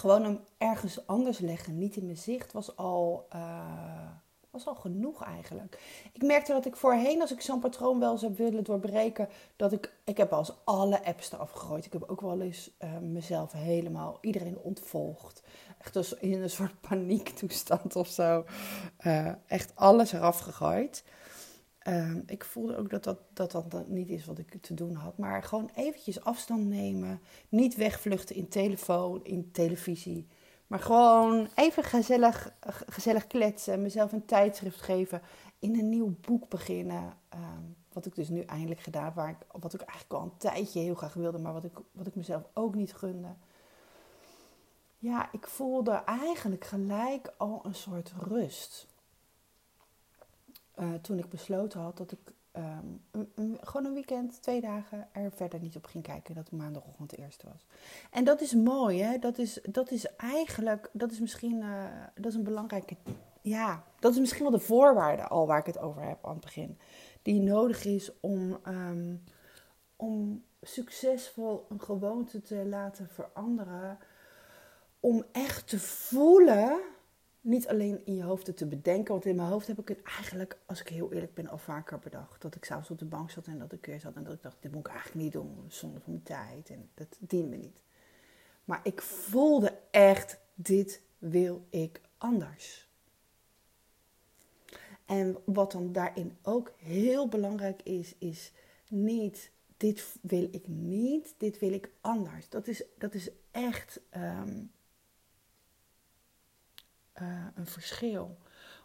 gewoon 0.00 0.22
hem 0.22 0.40
ergens 0.58 1.06
anders 1.06 1.38
leggen, 1.38 1.78
niet 1.78 1.96
in 1.96 2.04
mijn 2.04 2.16
zicht, 2.16 2.52
was 2.52 2.76
al, 2.76 3.26
uh, 3.34 4.10
was 4.50 4.66
al 4.66 4.74
genoeg 4.74 5.24
eigenlijk. 5.24 5.80
Ik 6.12 6.22
merkte 6.22 6.52
dat 6.52 6.66
ik 6.66 6.76
voorheen, 6.76 7.20
als 7.20 7.32
ik 7.32 7.40
zo'n 7.40 7.60
patroon 7.60 7.98
wel 8.00 8.20
heb 8.20 8.36
willen 8.36 8.64
doorbreken, 8.64 9.28
dat 9.56 9.72
ik, 9.72 9.92
ik 10.04 10.16
heb 10.16 10.32
als 10.32 10.52
alle 10.64 11.04
apps 11.04 11.32
eraf 11.32 11.50
gegooid. 11.50 11.84
Ik 11.84 11.92
heb 11.92 12.04
ook 12.06 12.20
wel 12.20 12.40
eens 12.40 12.70
mezelf 13.00 13.52
helemaal, 13.52 14.18
iedereen 14.20 14.58
ontvolgd 14.58 15.42
echt 15.78 15.92
dus 15.92 16.12
in 16.12 16.42
een 16.42 16.50
soort 16.50 16.80
paniektoestand 16.80 17.96
of 17.96 18.08
zo. 18.08 18.44
Uh, 19.06 19.32
echt 19.46 19.72
alles 19.74 20.12
eraf 20.12 20.38
gegooid. 20.38 21.04
Uh, 21.88 22.14
ik 22.26 22.44
voelde 22.44 22.76
ook 22.76 22.90
dat 22.90 23.04
dat, 23.04 23.18
dat 23.34 23.70
dat 23.70 23.88
niet 23.88 24.08
is 24.08 24.24
wat 24.24 24.38
ik 24.38 24.62
te 24.62 24.74
doen 24.74 24.94
had. 24.94 25.18
Maar 25.18 25.42
gewoon 25.42 25.70
eventjes 25.74 26.20
afstand 26.20 26.66
nemen. 26.66 27.20
Niet 27.48 27.76
wegvluchten 27.76 28.36
in 28.36 28.48
telefoon, 28.48 29.24
in 29.24 29.50
televisie. 29.52 30.26
Maar 30.68 30.80
gewoon 30.80 31.48
even 31.54 31.84
gezellig, 31.84 32.52
gezellig 32.88 33.26
kletsen. 33.26 33.82
Mezelf 33.82 34.12
een 34.12 34.24
tijdschrift 34.24 34.80
geven. 34.80 35.22
In 35.58 35.78
een 35.78 35.88
nieuw 35.88 36.14
boek 36.20 36.48
beginnen. 36.48 37.16
Uh, 37.34 37.40
wat 37.92 38.06
ik 38.06 38.14
dus 38.14 38.28
nu 38.28 38.40
eindelijk 38.40 38.80
gedaan. 38.80 39.12
Waar 39.14 39.28
ik, 39.28 39.60
wat 39.60 39.74
ik 39.74 39.80
eigenlijk 39.80 40.12
al 40.12 40.22
een 40.22 40.36
tijdje 40.36 40.80
heel 40.80 40.94
graag 40.94 41.14
wilde. 41.14 41.38
Maar 41.38 41.52
wat 41.52 41.64
ik, 41.64 41.78
wat 41.92 42.06
ik 42.06 42.14
mezelf 42.14 42.42
ook 42.54 42.74
niet 42.74 42.94
gunde 42.94 43.28
ja, 44.98 45.32
ik 45.32 45.46
voelde 45.46 45.92
eigenlijk 45.92 46.64
gelijk 46.64 47.32
al 47.36 47.60
een 47.64 47.74
soort 47.74 48.12
rust. 48.18 48.86
Uh, 50.76 50.94
toen 50.94 51.18
ik 51.18 51.28
besloten 51.28 51.80
had 51.80 51.96
dat 51.96 52.12
ik 52.12 52.32
een, 52.52 53.58
gewoon 53.60 53.86
een 53.86 53.94
weekend, 53.94 54.42
twee 54.42 54.60
dagen, 54.60 55.08
er 55.12 55.32
verder 55.32 55.60
niet 55.60 55.76
op 55.76 55.84
ging 55.84 56.04
kijken. 56.04 56.34
Dat 56.34 56.50
maandagochtend 56.50 57.10
het 57.10 57.20
eerste 57.20 57.46
was. 57.46 57.66
En 58.10 58.24
dat 58.24 58.40
is 58.40 58.54
mooi, 58.54 59.02
hè? 59.02 59.18
Dat 59.18 59.38
is, 59.38 59.60
dat 59.62 59.90
is 59.90 60.16
eigenlijk, 60.16 60.90
dat 60.92 61.10
is 61.10 61.20
misschien, 61.20 61.62
uh, 61.62 61.84
dat 62.14 62.26
is 62.26 62.34
een 62.34 62.44
belangrijke, 62.44 62.96
ja, 63.40 63.84
dat 63.98 64.12
is 64.12 64.18
misschien 64.18 64.42
wel 64.42 64.50
de 64.50 64.58
voorwaarde 64.58 65.22
al 65.22 65.46
waar 65.46 65.58
ik 65.58 65.66
het 65.66 65.78
over 65.78 66.02
heb 66.02 66.26
aan 66.26 66.32
het 66.32 66.40
begin. 66.40 66.78
Die 67.22 67.40
nodig 67.40 67.84
is 67.84 68.20
om, 68.20 68.58
um, 68.68 69.24
om 69.96 70.44
succesvol 70.62 71.66
een 71.68 71.80
gewoonte 71.80 72.42
te 72.42 72.66
laten 72.66 73.08
veranderen 73.08 73.98
om 75.00 75.24
echt 75.32 75.68
te 75.68 75.78
voelen, 75.78 76.80
niet 77.40 77.68
alleen 77.68 78.00
in 78.04 78.14
je 78.14 78.22
hoofd 78.22 78.56
te 78.56 78.66
bedenken, 78.66 79.12
want 79.12 79.24
in 79.24 79.36
mijn 79.36 79.48
hoofd 79.48 79.66
heb 79.66 79.78
ik 79.78 79.88
het 79.88 80.02
eigenlijk, 80.02 80.58
als 80.66 80.80
ik 80.80 80.88
heel 80.88 81.12
eerlijk 81.12 81.34
ben, 81.34 81.48
al 81.48 81.58
vaker 81.58 81.98
bedacht. 81.98 82.42
Dat 82.42 82.54
ik 82.54 82.64
s'avonds 82.64 82.90
op 82.90 82.98
de 82.98 83.04
bank 83.04 83.30
zat 83.30 83.46
en 83.46 83.58
dat 83.58 83.72
ik 83.72 83.86
weer 83.86 84.00
zat 84.00 84.14
en 84.14 84.24
dat 84.24 84.32
ik 84.32 84.42
dacht, 84.42 84.56
dit 84.60 84.72
moet 84.72 84.86
ik 84.86 84.92
eigenlijk 84.92 85.22
niet 85.22 85.32
doen, 85.32 85.64
zonder 85.68 86.00
van 86.00 86.12
mijn 86.12 86.24
tijd 86.24 86.70
en 86.70 86.90
dat 86.94 87.16
dient 87.20 87.50
me 87.50 87.56
niet. 87.56 87.82
Maar 88.64 88.80
ik 88.82 89.02
voelde 89.02 89.78
echt, 89.90 90.40
dit 90.54 91.02
wil 91.18 91.66
ik 91.70 92.00
anders. 92.18 92.88
En 95.04 95.36
wat 95.44 95.72
dan 95.72 95.92
daarin 95.92 96.36
ook 96.42 96.72
heel 96.76 97.28
belangrijk 97.28 97.82
is, 97.82 98.14
is 98.18 98.52
niet 98.88 99.50
dit 99.78 100.16
wil 100.20 100.48
ik 100.50 100.68
niet, 100.68 101.34
dit 101.38 101.58
wil 101.58 101.72
ik 101.72 101.90
anders. 102.00 102.48
Dat 102.48 102.66
is, 102.66 102.84
dat 102.98 103.14
is 103.14 103.30
echt 103.50 104.00
um, 104.16 104.70
uh, 107.20 107.46
een 107.54 107.66
verschil. 107.66 108.38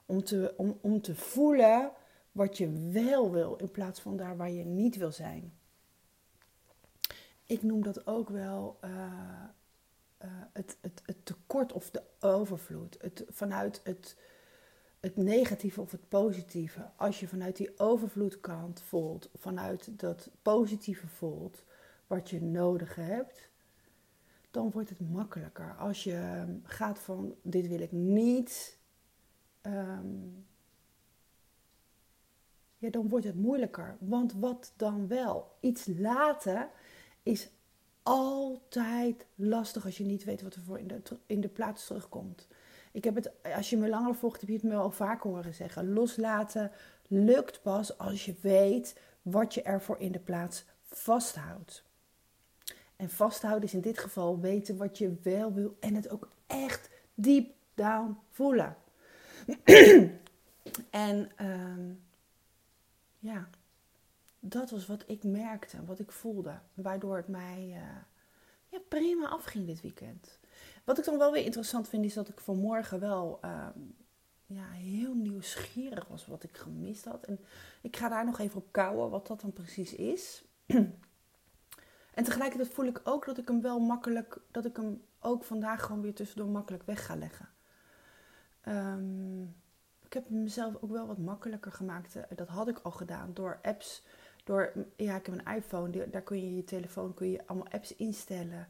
Om 0.05 0.23
te, 0.23 0.53
om, 0.57 0.77
om 0.81 1.01
te 1.01 1.15
voelen 1.15 1.91
wat 2.31 2.57
je 2.57 2.89
wel 2.91 3.31
wil 3.31 3.55
in 3.55 3.71
plaats 3.71 3.99
van 4.01 4.17
daar 4.17 4.37
waar 4.37 4.51
je 4.51 4.65
niet 4.65 4.95
wil 4.95 5.11
zijn. 5.11 5.53
Ik 7.45 7.63
noem 7.63 7.83
dat 7.83 8.07
ook 8.07 8.29
wel 8.29 8.77
uh, 8.83 8.89
uh, 10.23 10.29
het, 10.53 10.77
het, 10.81 11.01
het 11.05 11.25
tekort 11.25 11.73
of 11.73 11.89
de 11.89 12.03
overvloed. 12.19 12.97
Het, 13.01 13.25
vanuit 13.29 13.81
het, 13.83 14.17
het 14.99 15.17
negatieve 15.17 15.81
of 15.81 15.91
het 15.91 16.09
positieve. 16.09 16.89
Als 16.95 17.19
je 17.19 17.27
vanuit 17.27 17.55
die 17.55 17.79
overvloedkant 17.79 18.81
voelt, 18.81 19.29
vanuit 19.35 19.99
dat 19.99 20.29
positieve 20.41 21.07
voelt 21.07 21.63
wat 22.07 22.29
je 22.29 22.41
nodig 22.41 22.95
hebt, 22.95 23.49
dan 24.53 24.71
wordt 24.71 24.89
het 24.89 24.99
makkelijker. 24.99 25.75
Als 25.77 26.03
je 26.03 26.15
ehm, 26.15 26.55
gaat 26.63 26.99
van 26.99 27.35
dit 27.41 27.67
wil 27.67 27.79
ik 27.79 27.91
niet, 27.91 28.77
um, 29.61 30.45
ja, 32.77 32.89
dan 32.89 33.09
wordt 33.09 33.25
het 33.25 33.35
moeilijker. 33.35 33.97
Want 33.99 34.33
wat 34.33 34.73
dan 34.75 35.07
wel? 35.07 35.57
Iets 35.59 35.85
laten 35.97 36.69
is 37.23 37.49
altijd 38.03 39.25
lastig 39.35 39.85
als 39.85 39.97
je 39.97 40.03
niet 40.03 40.23
weet 40.23 40.41
wat 40.41 40.55
er 40.55 40.61
voor 40.61 40.79
in 40.79 40.87
de, 40.87 41.01
in 41.25 41.41
de 41.41 41.49
plaats 41.49 41.85
terugkomt. 41.85 42.47
Ik 42.91 43.03
heb 43.03 43.15
het, 43.15 43.31
als 43.55 43.69
je 43.69 43.77
me 43.77 43.89
langer 43.89 44.15
volgt, 44.15 44.39
heb 44.41 44.49
je 44.49 44.55
het 44.55 44.63
me 44.63 44.75
al 44.75 44.91
vaak 44.91 45.21
horen 45.21 45.53
zeggen. 45.53 45.93
Loslaten 45.93 46.71
lukt 47.07 47.61
pas 47.61 47.97
als 47.97 48.25
je 48.25 48.35
weet 48.41 48.99
wat 49.21 49.53
je 49.53 49.61
ervoor 49.61 49.99
in 49.99 50.11
de 50.11 50.19
plaats 50.19 50.65
vasthoudt. 50.81 51.83
En 53.03 53.09
vasthouden 53.09 53.63
is 53.63 53.73
in 53.73 53.81
dit 53.81 53.99
geval 53.99 54.39
weten 54.39 54.77
wat 54.77 54.97
je 54.97 55.15
wel 55.21 55.53
wil 55.53 55.77
en 55.79 55.95
het 55.95 56.09
ook 56.09 56.29
echt 56.47 56.89
deep 57.13 57.53
down 57.73 58.17
voelen. 58.29 58.77
en 60.89 61.31
um, 61.41 62.03
ja, 63.19 63.49
dat 64.39 64.69
was 64.69 64.85
wat 64.85 65.03
ik 65.07 65.23
merkte, 65.23 65.85
wat 65.85 65.99
ik 65.99 66.11
voelde. 66.11 66.59
Waardoor 66.73 67.15
het 67.15 67.27
mij 67.27 67.67
uh, 67.69 67.81
ja, 68.69 68.79
prima 68.87 69.27
afging 69.27 69.65
dit 69.65 69.81
weekend. 69.81 70.39
Wat 70.83 70.97
ik 70.97 71.05
dan 71.05 71.17
wel 71.17 71.31
weer 71.31 71.45
interessant 71.45 71.89
vind, 71.89 72.05
is 72.05 72.13
dat 72.13 72.29
ik 72.29 72.39
vanmorgen 72.39 72.99
wel 72.99 73.37
ehm, 73.41 73.79
ja, 74.45 74.69
heel 74.69 75.13
nieuwsgierig 75.13 76.07
was 76.07 76.25
wat 76.25 76.43
ik 76.43 76.57
gemist 76.57 77.05
had. 77.05 77.25
En 77.25 77.39
ik 77.81 77.97
ga 77.97 78.09
daar 78.09 78.25
nog 78.25 78.39
even 78.39 78.57
op 78.57 78.71
kouwen 78.71 79.09
wat 79.09 79.27
dat 79.27 79.41
dan 79.41 79.53
precies 79.53 79.95
is. 79.95 80.43
en 82.13 82.23
tegelijkertijd 82.23 82.73
voel 82.73 82.85
ik 82.85 83.01
ook 83.03 83.25
dat 83.25 83.37
ik 83.37 83.47
hem 83.47 83.61
wel 83.61 83.79
makkelijk, 83.79 84.37
dat 84.51 84.65
ik 84.65 84.75
hem 84.75 85.01
ook 85.19 85.43
vandaag 85.43 85.83
gewoon 85.83 86.01
weer 86.01 86.13
tussendoor 86.13 86.47
makkelijk 86.47 86.83
weg 86.83 87.05
ga 87.05 87.15
leggen. 87.15 87.49
Ehm, 88.61 89.41
ik 90.05 90.13
heb 90.13 90.29
mezelf 90.29 90.75
ook 90.81 90.91
wel 90.91 91.07
wat 91.07 91.17
makkelijker 91.17 91.71
gemaakt. 91.71 92.15
Eh, 92.15 92.23
dat 92.35 92.47
had 92.47 92.67
ik 92.67 92.79
al 92.79 92.91
gedaan 92.91 93.33
door 93.33 93.59
apps. 93.61 94.03
Door, 94.43 94.73
ja, 94.95 95.15
ik 95.15 95.25
heb 95.25 95.39
een 95.39 95.55
iPhone, 95.55 96.09
daar 96.09 96.21
kun 96.21 96.41
je 96.41 96.55
je 96.55 96.63
telefoon 96.63 97.13
kun 97.13 97.31
je 97.31 97.47
allemaal 97.47 97.71
apps 97.71 97.95
instellen. 97.95 98.67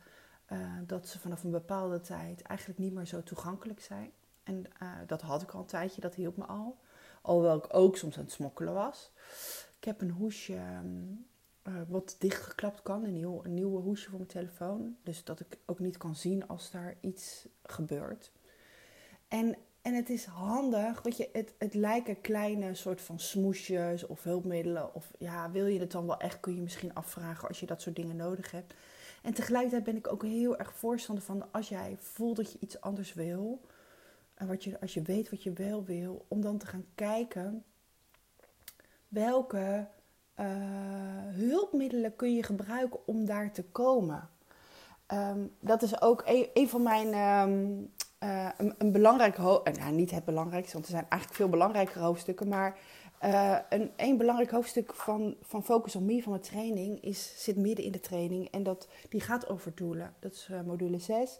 Uh, 0.51 0.59
dat 0.85 1.07
ze 1.07 1.19
vanaf 1.19 1.43
een 1.43 1.51
bepaalde 1.51 2.01
tijd 2.01 2.41
eigenlijk 2.41 2.79
niet 2.79 2.93
meer 2.93 3.05
zo 3.05 3.23
toegankelijk 3.23 3.81
zijn. 3.81 4.11
En 4.43 4.65
uh, 4.81 4.89
dat 5.07 5.21
had 5.21 5.41
ik 5.41 5.51
al 5.51 5.59
een 5.59 5.65
tijdje, 5.65 6.01
dat 6.01 6.15
hielp 6.15 6.37
me 6.37 6.45
al. 6.45 6.77
Alhoewel 7.21 7.57
ik 7.57 7.65
ook 7.69 7.97
soms 7.97 8.17
aan 8.17 8.23
het 8.23 8.31
smokkelen 8.31 8.73
was. 8.73 9.11
Ik 9.77 9.83
heb 9.83 10.01
een 10.01 10.11
hoesje 10.11 10.59
uh, 11.67 11.73
wat 11.87 12.15
dichtgeklapt 12.19 12.81
kan, 12.81 13.03
een, 13.03 13.41
een 13.43 13.53
nieuwe 13.53 13.81
hoesje 13.81 14.09
voor 14.09 14.17
mijn 14.17 14.29
telefoon. 14.29 14.97
Dus 15.03 15.23
dat 15.23 15.39
ik 15.39 15.57
ook 15.65 15.79
niet 15.79 15.97
kan 15.97 16.15
zien 16.15 16.47
als 16.47 16.71
daar 16.71 16.95
iets 16.99 17.47
gebeurt. 17.63 18.31
En, 19.27 19.55
en 19.81 19.93
het 19.93 20.09
is 20.09 20.25
handig, 20.25 21.01
weet 21.01 21.17
je, 21.17 21.29
het, 21.31 21.53
het 21.57 21.73
lijken 21.73 22.21
kleine 22.21 22.75
soort 22.75 23.01
van 23.01 23.19
smoesjes 23.19 24.05
of 24.05 24.23
hulpmiddelen. 24.23 24.95
Of 24.95 25.11
ja, 25.17 25.51
wil 25.51 25.65
je 25.65 25.79
het 25.79 25.91
dan 25.91 26.05
wel 26.05 26.19
echt, 26.19 26.39
kun 26.39 26.55
je 26.55 26.61
misschien 26.61 26.93
afvragen 26.93 27.47
als 27.47 27.59
je 27.59 27.65
dat 27.65 27.81
soort 27.81 27.95
dingen 27.95 28.15
nodig 28.15 28.51
hebt. 28.51 28.73
En 29.23 29.33
tegelijkertijd 29.33 29.83
ben 29.83 29.95
ik 29.95 30.11
ook 30.11 30.23
heel 30.23 30.57
erg 30.57 30.73
voorstander 30.73 31.23
van 31.23 31.51
als 31.51 31.69
jij 31.69 31.95
voelt 31.99 32.35
dat 32.35 32.51
je 32.51 32.57
iets 32.61 32.81
anders 32.81 33.13
wil. 33.13 33.61
En 34.33 34.47
wat 34.47 34.63
je, 34.63 34.79
als 34.79 34.93
je 34.93 35.01
weet 35.01 35.29
wat 35.29 35.43
je 35.43 35.53
wel 35.53 35.83
wil, 35.83 36.25
om 36.27 36.41
dan 36.41 36.57
te 36.57 36.65
gaan 36.65 36.85
kijken 36.95 37.63
welke 39.07 39.87
uh, 40.39 40.45
hulpmiddelen 41.31 42.15
kun 42.15 42.35
je 42.35 42.43
gebruiken 42.43 42.99
om 43.05 43.25
daar 43.25 43.51
te 43.51 43.63
komen. 43.63 44.29
Um, 45.07 45.51
dat 45.59 45.81
is 45.81 46.01
ook 46.01 46.23
een, 46.53 46.69
van 46.69 46.83
mijn 46.83 47.07
um, 47.47 47.91
uh, 48.23 48.49
een, 48.77 48.91
belangrijk 48.91 49.35
hoofdstuk. 49.35 49.77
Nou, 49.77 49.91
niet 49.91 50.11
het 50.11 50.25
belangrijkste, 50.25 50.73
want 50.73 50.85
er 50.85 50.91
zijn 50.91 51.05
eigenlijk 51.09 51.41
veel 51.41 51.49
belangrijkere 51.49 51.99
hoofdstukken. 51.99 52.47
Maar 52.47 52.77
uh, 53.23 53.57
een, 53.95 54.17
belangrijk 54.17 54.51
hoofdstuk 54.51 54.93
van, 54.93 55.35
van 55.41 55.63
Focus 55.63 55.95
on 55.95 56.05
Me, 56.05 56.21
van 56.21 56.31
mijn 56.31 56.43
training, 56.43 57.01
is, 57.01 57.33
zit 57.43 57.57
midden 57.57 57.85
in 57.85 57.91
de 57.91 57.99
training. 57.99 58.47
En 58.51 58.63
dat, 58.63 58.87
die 59.09 59.21
gaat 59.21 59.49
over 59.49 59.71
doelen. 59.75 60.13
Dat 60.19 60.31
is 60.31 60.49
module 60.65 60.99
6. 60.99 61.39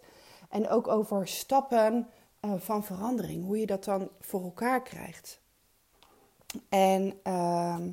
En 0.49 0.69
ook 0.69 0.87
over 0.87 1.27
stappen 1.27 2.07
van 2.55 2.83
verandering. 2.83 3.45
Hoe 3.45 3.59
je 3.59 3.65
dat 3.65 3.83
dan 3.83 4.09
voor 4.19 4.43
elkaar 4.43 4.81
krijgt. 4.81 5.39
En 6.69 7.13
ehm, 7.23 7.89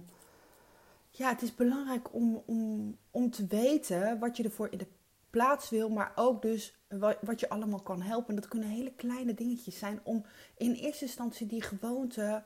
ja, 1.20 1.28
het 1.28 1.42
is 1.42 1.54
belangrijk 1.54 2.14
om, 2.14 2.42
om, 2.46 2.96
om 3.10 3.30
te 3.30 3.46
weten 3.46 4.18
wat 4.18 4.36
je 4.36 4.42
ervoor 4.42 4.68
in 4.70 4.78
de 4.78 4.86
plaats 5.30 5.70
wil, 5.70 5.88
maar 5.88 6.12
ook 6.14 6.42
dus 6.42 6.74
wat, 6.88 7.16
wat 7.20 7.40
je 7.40 7.48
allemaal 7.48 7.82
kan 7.82 8.00
helpen. 8.00 8.34
dat 8.34 8.48
kunnen 8.48 8.68
hele 8.68 8.92
kleine 8.92 9.34
dingetjes 9.34 9.78
zijn 9.78 10.00
om 10.02 10.24
in 10.56 10.72
eerste 10.72 11.04
instantie 11.04 11.46
die 11.46 11.62
gewoonte, 11.62 12.42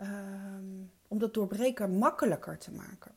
um, 0.00 0.90
om 1.08 1.18
dat 1.18 1.34
doorbreken 1.34 1.98
makkelijker 1.98 2.58
te 2.58 2.72
maken. 2.72 3.12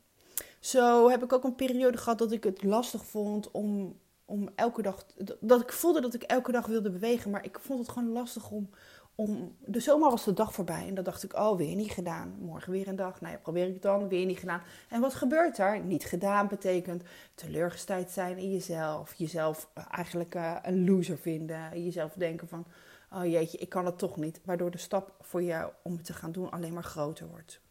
Zo 0.60 1.10
heb 1.10 1.24
ik 1.24 1.34
ook 1.34 1.44
een 1.44 1.56
periode 1.56 1.98
gehad 1.98 2.18
dat 2.18 2.32
ik 2.32 2.44
het 2.44 2.64
lastig 2.64 3.06
vond 3.06 3.52
om, 3.52 4.00
om 4.26 4.50
elke 4.56 4.82
dag, 4.82 5.06
dat 5.40 5.62
ik 5.62 5.72
voelde 5.72 6.02
dat 6.02 6.14
ik 6.14 6.24
elke 6.24 6.52
dag 6.52 6.66
wilde 6.66 6.92
bewegen, 6.92 7.32
maar 7.32 7.46
ik 7.46 7.60
vond 7.60 7.80
het 7.80 7.90
gewoon 7.90 8.12
lastig 8.12 8.52
om, 8.52 8.70
om, 9.16 9.56
de 9.66 9.80
zomer 9.80 10.10
was 10.10 10.24
de 10.24 10.34
dag 10.34 10.54
voorbij 10.54 10.88
en 10.88 10.96
dan 10.96 11.04
dacht 11.04 11.24
ik, 11.24 11.34
oh, 11.34 11.58
weer 11.58 11.76
niet 11.76 11.92
gedaan. 11.92 12.36
Morgen 12.40 12.72
weer 12.72 12.88
een 12.88 12.96
dag. 12.96 13.22
Nou 13.22 13.34
ja, 13.34 13.40
probeer 13.40 13.68
ik 13.68 13.82
dan, 13.82 14.08
weer 14.08 14.26
niet 14.26 14.40
gedaan. 14.40 14.62
En 14.90 15.02
wat 15.02 15.14
gebeurt 15.14 15.56
daar? 15.56 15.80
Niet 15.80 16.06
gedaan 16.06 16.48
betekent 16.48 17.04
teleurgesteld 17.36 18.12
zijn 18.12 18.38
in 18.38 18.52
jezelf. 18.52 19.14
Jezelf 19.14 19.70
eh, 19.74 19.84
eigenlijk 19.90 20.36
uh, 20.36 20.56
een 20.62 20.86
loser 20.86 21.18
vinden. 21.18 21.84
Jezelf 21.84 22.14
denken 22.14 22.48
van, 22.48 22.66
oh 23.12 23.26
jeetje, 23.26 23.58
ik 23.58 23.70
kan 23.70 23.86
het 23.86 23.98
toch 23.98 24.18
niet. 24.18 24.42
Waardoor 24.46 24.72
de 24.72 24.78
stap 24.78 25.16
voor 25.20 25.44
jou 25.44 25.72
om 25.84 25.96
het 25.96 26.06
te 26.06 26.14
gaan 26.14 26.32
doen 26.32 26.50
alleen 26.50 26.74
maar 26.74 26.84
groter 26.84 27.28
wordt. 27.28 27.62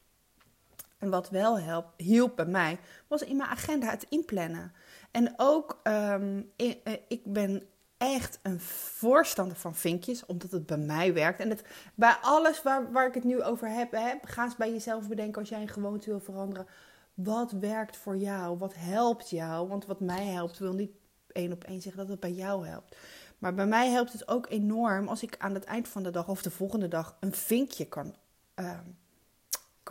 En 0.98 1.10
wat 1.10 1.30
wel 1.30 1.60
help, 1.60 1.86
hielp 1.96 2.36
bij 2.36 2.46
mij, 2.46 2.78
was 3.06 3.22
in 3.22 3.36
mijn 3.36 3.48
agenda 3.48 3.90
het 3.90 4.06
inplannen. 4.08 4.72
En 5.10 5.34
ook, 5.36 5.80
um, 5.82 6.52
ik 7.08 7.22
ben 7.24 7.62
echt 8.00 8.38
een 8.42 8.60
voorstander 8.60 9.56
van 9.56 9.74
vinkjes, 9.74 10.26
omdat 10.26 10.50
het 10.50 10.66
bij 10.66 10.78
mij 10.78 11.14
werkt. 11.14 11.40
En 11.40 11.48
het, 11.50 11.64
bij 11.94 12.16
alles 12.22 12.62
waar, 12.62 12.92
waar 12.92 13.06
ik 13.06 13.14
het 13.14 13.24
nu 13.24 13.42
over 13.42 13.68
heb, 13.68 13.92
hè, 13.92 14.14
ga 14.22 14.44
eens 14.44 14.56
bij 14.56 14.72
jezelf 14.72 15.08
bedenken 15.08 15.40
als 15.40 15.48
jij 15.48 15.60
een 15.60 15.68
gewoonte 15.68 16.10
wil 16.10 16.20
veranderen. 16.20 16.66
Wat 17.14 17.52
werkt 17.52 17.96
voor 17.96 18.16
jou? 18.16 18.58
Wat 18.58 18.74
helpt 18.74 19.30
jou? 19.30 19.68
Want 19.68 19.86
wat 19.86 20.00
mij 20.00 20.24
helpt, 20.24 20.58
wil 20.58 20.72
niet 20.72 20.90
één 21.32 21.52
op 21.52 21.64
één 21.64 21.80
zeggen 21.80 22.00
dat 22.00 22.10
het 22.10 22.20
bij 22.20 22.32
jou 22.32 22.66
helpt. 22.66 22.96
Maar 23.38 23.54
bij 23.54 23.66
mij 23.66 23.90
helpt 23.90 24.12
het 24.12 24.28
ook 24.28 24.46
enorm 24.48 25.08
als 25.08 25.22
ik 25.22 25.34
aan 25.38 25.54
het 25.54 25.64
eind 25.64 25.88
van 25.88 26.02
de 26.02 26.10
dag 26.10 26.28
of 26.28 26.42
de 26.42 26.50
volgende 26.50 26.88
dag 26.88 27.16
een 27.20 27.34
vinkje 27.34 27.84
kan 27.84 28.14
uh, 28.56 28.78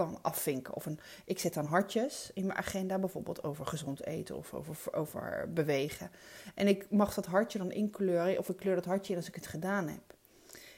kan 0.05 0.19
afvinken. 0.21 0.73
Of 0.73 0.85
een, 0.85 0.99
ik 1.25 1.39
zet 1.39 1.53
dan 1.53 1.65
hartjes 1.65 2.31
in 2.33 2.45
mijn 2.45 2.57
agenda, 2.57 2.99
bijvoorbeeld 2.99 3.43
over 3.43 3.65
gezond 3.65 4.05
eten 4.05 4.35
of 4.35 4.53
over, 4.53 4.93
over 4.93 5.53
bewegen. 5.53 6.11
En 6.55 6.67
ik 6.67 6.89
mag 6.89 7.13
dat 7.13 7.25
hartje 7.25 7.57
dan 7.57 7.71
inkleuren, 7.71 8.37
of 8.37 8.49
ik 8.49 8.57
kleur 8.57 8.75
dat 8.75 8.85
hartje 8.85 9.11
in 9.11 9.19
als 9.19 9.27
ik 9.27 9.35
het 9.35 9.47
gedaan 9.47 9.87
heb. 9.87 10.17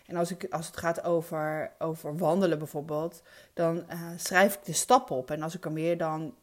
En 0.05 0.15
als, 0.15 0.31
ik, 0.31 0.45
als 0.49 0.67
het 0.67 0.77
gaat 0.77 1.03
over, 1.03 1.71
over 1.79 2.17
wandelen 2.17 2.57
bijvoorbeeld, 2.57 3.21
dan 3.53 3.85
uh, 3.89 4.11
schrijf 4.17 4.55
ik 4.55 4.65
de 4.65 4.73
stappen 4.73 5.15
op. 5.15 5.31
En 5.31 5.41
als 5.41 5.55
ik 5.55 5.65
er 5.65 5.71
meer 5.71 5.97
dan 5.97 6.35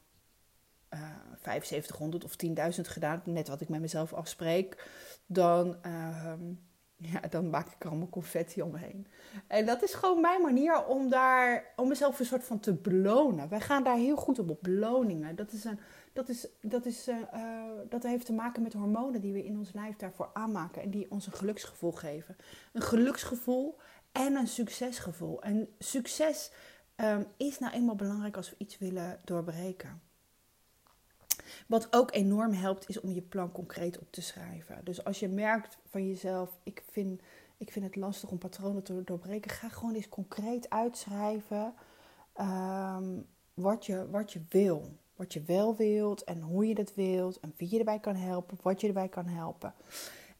uh, 0.94 1.00
eh, 1.00 1.62
7500 1.62 2.25
of 2.25 2.37
10.000 2.76 2.80
gedaan, 2.80 3.23
net 3.25 3.49
wat 3.49 3.61
ik 3.61 3.68
met 3.68 3.80
mezelf 3.80 4.12
afspreek, 4.12 4.88
dan, 5.26 5.76
uh, 5.87 6.32
ja, 7.00 7.21
dan 7.31 7.50
maak 7.50 7.67
ik 7.67 7.85
er 7.85 7.88
allemaal 7.88 8.09
confetti 8.09 8.62
omheen. 8.62 9.07
En 9.47 9.67
dat 9.67 9.83
is 9.83 9.95
gewoon 9.95 10.21
mijn 10.21 10.43
manier 10.43 10.85
om, 10.85 11.09
daar, 11.09 11.64
om 11.76 11.88
mezelf 11.88 12.19
een 12.19 12.26
soort 12.26 12.45
van 12.45 12.61
te 12.61 12.75
belonen. 12.75 13.49
Wij 13.49 13.61
gaan 13.61 13.85
daar 13.85 13.97
heel 13.97 14.17
goed 14.17 14.38
op, 14.38 14.50
op 14.50 14.62
beloningen. 14.62 15.37
Dat, 15.37 15.52
is 15.52 15.64
een, 15.64 15.78
dat, 16.12 16.28
is, 16.28 16.49
dat, 16.61 16.87
is, 16.87 17.09
uh, 17.09 17.17
dat 17.88 18.02
heeft 18.02 18.26
te 18.26 18.33
maken 18.33 18.62
met 18.62 18.73
hormonen 18.73 19.21
die 19.21 19.33
we 19.33 19.45
in 19.45 19.59
ons 19.59 19.73
lijf 19.73 19.97
daarvoor 19.97 20.31
aanmaken. 20.33 20.83
En 20.83 20.90
die 20.90 21.11
ons 21.11 21.26
een 21.26 21.33
geluksgevoel 21.33 21.93
geven. 21.93 22.37
Een 22.73 22.83
geluksgevoel 22.83 23.78
en 24.12 24.37
een 24.37 24.49
succesgevoel. 24.49 25.43
En 25.43 25.69
succes 25.78 26.52
um, 26.97 27.26
is 27.37 27.59
nou 27.59 27.73
eenmaal 27.73 27.97
belangrijk 27.97 28.37
als 28.37 28.50
we 28.50 28.57
iets 28.59 28.78
willen 28.78 29.21
doorbreken. 29.25 30.08
Wat 31.67 31.88
ook 31.90 32.14
enorm 32.14 32.52
helpt, 32.52 32.88
is 32.88 33.00
om 33.00 33.11
je 33.11 33.23
plan 33.23 33.52
concreet 33.52 33.99
op 33.99 34.12
te 34.12 34.23
schrijven. 34.23 34.81
Dus 34.85 35.05
als 35.05 35.21
je 35.21 35.28
merkt 35.28 35.78
van 35.85 36.09
jezelf, 36.09 36.59
ik 36.62 36.83
vind, 36.90 37.21
ik 37.57 37.73
vind 37.73 37.85
het 37.85 37.97
lastig 37.97 38.31
om 38.31 38.38
patronen 38.38 38.83
te 38.83 39.05
doorbreken, 39.05 39.50
ga 39.50 39.69
gewoon 39.69 39.95
eens 39.95 40.09
concreet 40.09 40.71
uitschrijven 40.71 41.75
um, 42.40 43.26
wat, 43.55 43.87
je, 43.87 44.11
wat 44.11 44.33
je 44.33 44.40
wil. 44.49 44.97
Wat 45.17 45.33
je 45.33 45.43
wel 45.43 45.76
wilt 45.76 46.25
en 46.25 46.40
hoe 46.40 46.67
je 46.67 46.75
dat 46.75 46.95
wilt 46.95 47.40
en 47.40 47.55
wie 47.57 47.71
je 47.71 47.78
erbij 47.78 47.99
kan 47.99 48.17
helpen, 48.17 48.59
wat 48.62 48.81
je 48.81 48.87
erbij 48.87 49.09
kan 49.09 49.26
helpen. 49.26 49.75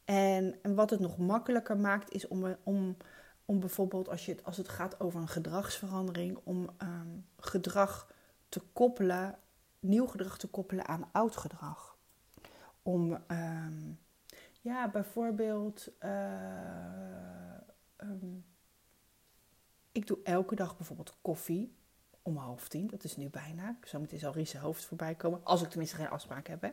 En, 0.05 0.59
en 0.63 0.75
wat 0.75 0.91
het 0.91 1.01
nog 1.01 1.19
makkelijker 1.19 1.77
maakt, 1.77 2.13
is 2.13 2.29
om, 2.29 2.57
om, 2.63 2.97
om 3.45 3.61
bijvoorbeeld 3.61 4.09
als, 4.09 4.27
je, 4.27 4.37
als 4.43 4.57
het 4.57 4.69
gaat 4.69 5.01
over 5.01 5.21
een 5.21 5.29
gedragsverandering, 5.29 6.39
om 6.45 6.71
um, 6.83 7.27
gedrag 7.39 8.13
te 8.49 8.61
koppelen 8.73 9.39
nieuw 9.81 10.07
gedrag 10.07 10.39
te 10.39 10.49
koppelen 10.49 10.87
aan 10.87 11.09
oud 11.13 11.37
gedrag. 11.37 11.97
Om 12.83 13.19
ehm, 13.27 13.93
ja, 14.61 14.91
bijvoorbeeld, 14.91 15.89
uh, 16.01 17.55
um, 17.97 18.45
ik 19.93 20.07
doe 20.07 20.19
elke 20.23 20.55
dag 20.55 20.77
bijvoorbeeld 20.77 21.17
koffie 21.23 21.77
om 22.23 22.37
half 22.37 22.69
tien. 22.69 22.87
Dat 22.87 23.05
is 23.05 23.17
nu 23.17 23.29
bijna. 23.29 23.79
Zometeen 23.85 24.19
zal 24.19 24.33
Ries 24.33 24.55
hoofd 24.55 24.85
voorbij 24.85 25.15
komen. 25.15 25.41
Als 25.45 25.63
ik 25.63 25.69
tenminste 25.69 25.97
geen 25.97 26.09
afspraak 26.09 26.47
heb. 26.47 26.73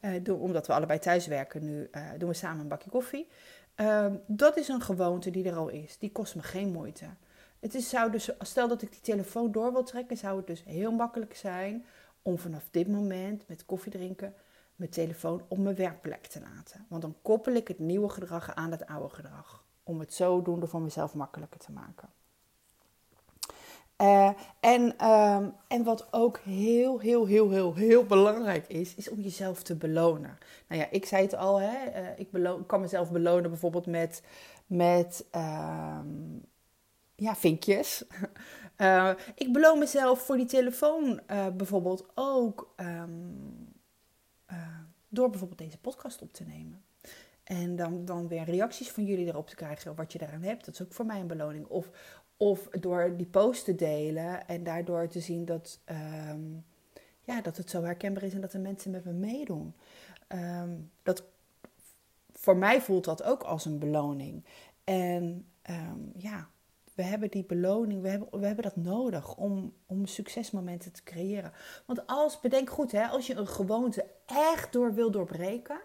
Hè. 0.00 0.22
Door, 0.22 0.40
omdat 0.40 0.66
we 0.66 0.72
allebei 0.72 0.98
thuis 0.98 1.26
werken 1.26 1.64
nu, 1.64 1.88
uh, 1.92 2.10
doen 2.18 2.28
we 2.28 2.34
samen 2.34 2.60
een 2.60 2.68
bakje 2.68 2.90
koffie. 2.90 3.28
Uh, 3.76 4.06
dat 4.26 4.56
is 4.56 4.68
een 4.68 4.80
gewoonte 4.80 5.30
die 5.30 5.44
er 5.44 5.56
al 5.56 5.68
is. 5.68 5.98
Die 5.98 6.12
kost 6.12 6.34
me 6.34 6.42
geen 6.42 6.72
moeite. 6.72 7.06
Het 7.60 7.74
is, 7.74 7.88
zou 7.88 8.10
dus, 8.10 8.30
stel 8.38 8.68
dat 8.68 8.82
ik 8.82 8.90
die 8.90 9.00
telefoon 9.00 9.52
door 9.52 9.72
wil 9.72 9.84
trekken, 9.84 10.16
zou 10.16 10.36
het 10.36 10.46
dus 10.46 10.64
heel 10.64 10.92
makkelijk 10.92 11.34
zijn 11.34 11.84
om 12.22 12.38
vanaf 12.38 12.68
dit 12.70 12.88
moment 12.88 13.48
met 13.48 13.64
koffie 13.64 13.92
drinken 13.92 14.34
mijn 14.76 14.90
telefoon 14.90 15.42
op 15.48 15.58
mijn 15.58 15.76
werkplek 15.76 16.26
te 16.26 16.40
laten. 16.40 16.86
Want 16.88 17.02
dan 17.02 17.16
koppel 17.22 17.52
ik 17.52 17.68
het 17.68 17.78
nieuwe 17.78 18.08
gedrag 18.08 18.54
aan 18.54 18.70
het 18.70 18.86
oude 18.86 19.14
gedrag. 19.14 19.64
Om 19.82 20.00
het 20.00 20.14
zodoende 20.14 20.66
voor 20.66 20.80
mezelf 20.80 21.14
makkelijker 21.14 21.60
te 21.60 21.72
maken. 21.72 22.08
Uh, 24.02 24.30
en, 24.60 24.98
ehm, 24.98 25.48
en 25.68 25.84
wat 25.84 26.12
ook 26.12 26.38
heel, 26.38 26.98
heel, 26.98 27.26
heel, 27.26 27.50
heel, 27.50 27.74
heel 27.74 28.04
belangrijk 28.04 28.68
is, 28.68 28.94
is 28.94 29.10
om 29.10 29.20
jezelf 29.20 29.62
te 29.62 29.76
belonen. 29.76 30.38
Nou 30.68 30.80
ja, 30.80 30.86
ik 30.90 31.04
zei 31.04 31.22
het 31.22 31.34
al, 31.34 31.60
hè, 31.60 32.02
uh, 32.02 32.08
ik 32.16 32.28
kan 32.66 32.80
mezelf 32.80 33.10
belonen 33.10 33.50
bijvoorbeeld 33.50 33.86
met, 33.86 34.22
met 34.66 35.24
ehm, 35.30 36.06
ja, 37.14 37.36
vinkjes. 37.36 38.04
Uh, 38.82 39.10
ik 39.34 39.52
beloon 39.52 39.78
mezelf 39.78 40.20
voor 40.22 40.36
die 40.36 40.46
telefoon 40.46 41.20
bijvoorbeeld 41.56 42.06
ook 42.14 42.74
um, 42.76 43.72
door 45.08 45.30
bijvoorbeeld 45.30 45.58
deze 45.58 45.78
podcast 45.78 46.22
op 46.22 46.32
te 46.32 46.44
nemen. 46.44 46.84
En 47.44 47.76
dan, 47.76 48.04
dan 48.04 48.28
weer 48.28 48.44
reacties 48.44 48.90
van 48.90 49.04
jullie 49.04 49.26
erop 49.26 49.48
te 49.48 49.54
krijgen, 49.54 49.94
wat 49.94 50.12
je 50.12 50.18
daaraan 50.18 50.42
hebt. 50.42 50.64
Dat 50.64 50.74
is 50.74 50.82
ook 50.82 50.92
voor 50.92 51.06
mij 51.06 51.20
een 51.20 51.26
beloning. 51.26 51.66
Of, 51.66 51.90
of 52.36 52.68
door 52.68 53.16
die 53.16 53.26
post 53.26 53.64
te 53.64 53.74
delen 53.74 54.46
en 54.46 54.64
daardoor 54.64 55.08
te 55.08 55.20
zien 55.20 55.44
dat, 55.44 55.80
um, 56.30 56.64
ja, 57.20 57.40
dat 57.40 57.56
het 57.56 57.70
zo 57.70 57.82
herkenbaar 57.82 58.22
is 58.22 58.34
en 58.34 58.40
dat 58.40 58.52
de 58.52 58.58
mensen 58.58 58.90
met 58.90 59.04
me 59.04 59.12
meedoen. 59.12 59.74
Um, 60.28 60.90
dat, 61.02 61.24
voor 62.32 62.56
mij 62.56 62.80
voelt 62.80 63.04
dat 63.04 63.22
ook 63.22 63.42
als 63.42 63.64
een 63.64 63.78
beloning. 63.78 64.44
En 64.84 65.46
ja, 66.16 66.48
we 66.94 67.02
hebben 67.02 67.30
die 67.30 67.44
beloning, 67.44 68.02
we 68.02 68.08
hebben, 68.08 68.28
we 68.40 68.46
hebben 68.46 68.64
dat 68.64 68.76
nodig 68.76 69.36
om, 69.36 69.74
om 69.86 70.06
succesmomenten 70.06 70.92
te 70.92 71.02
creëren. 71.02 71.52
Want 71.86 72.06
als, 72.06 72.40
bedenk 72.40 72.70
goed, 72.70 72.92
hè, 72.92 73.06
als 73.06 73.26
je 73.26 73.34
een 73.34 73.46
gewoonte 73.46 74.06
echt 74.26 74.72
door 74.72 74.94
wil 74.94 75.10
doorbreken. 75.10 75.80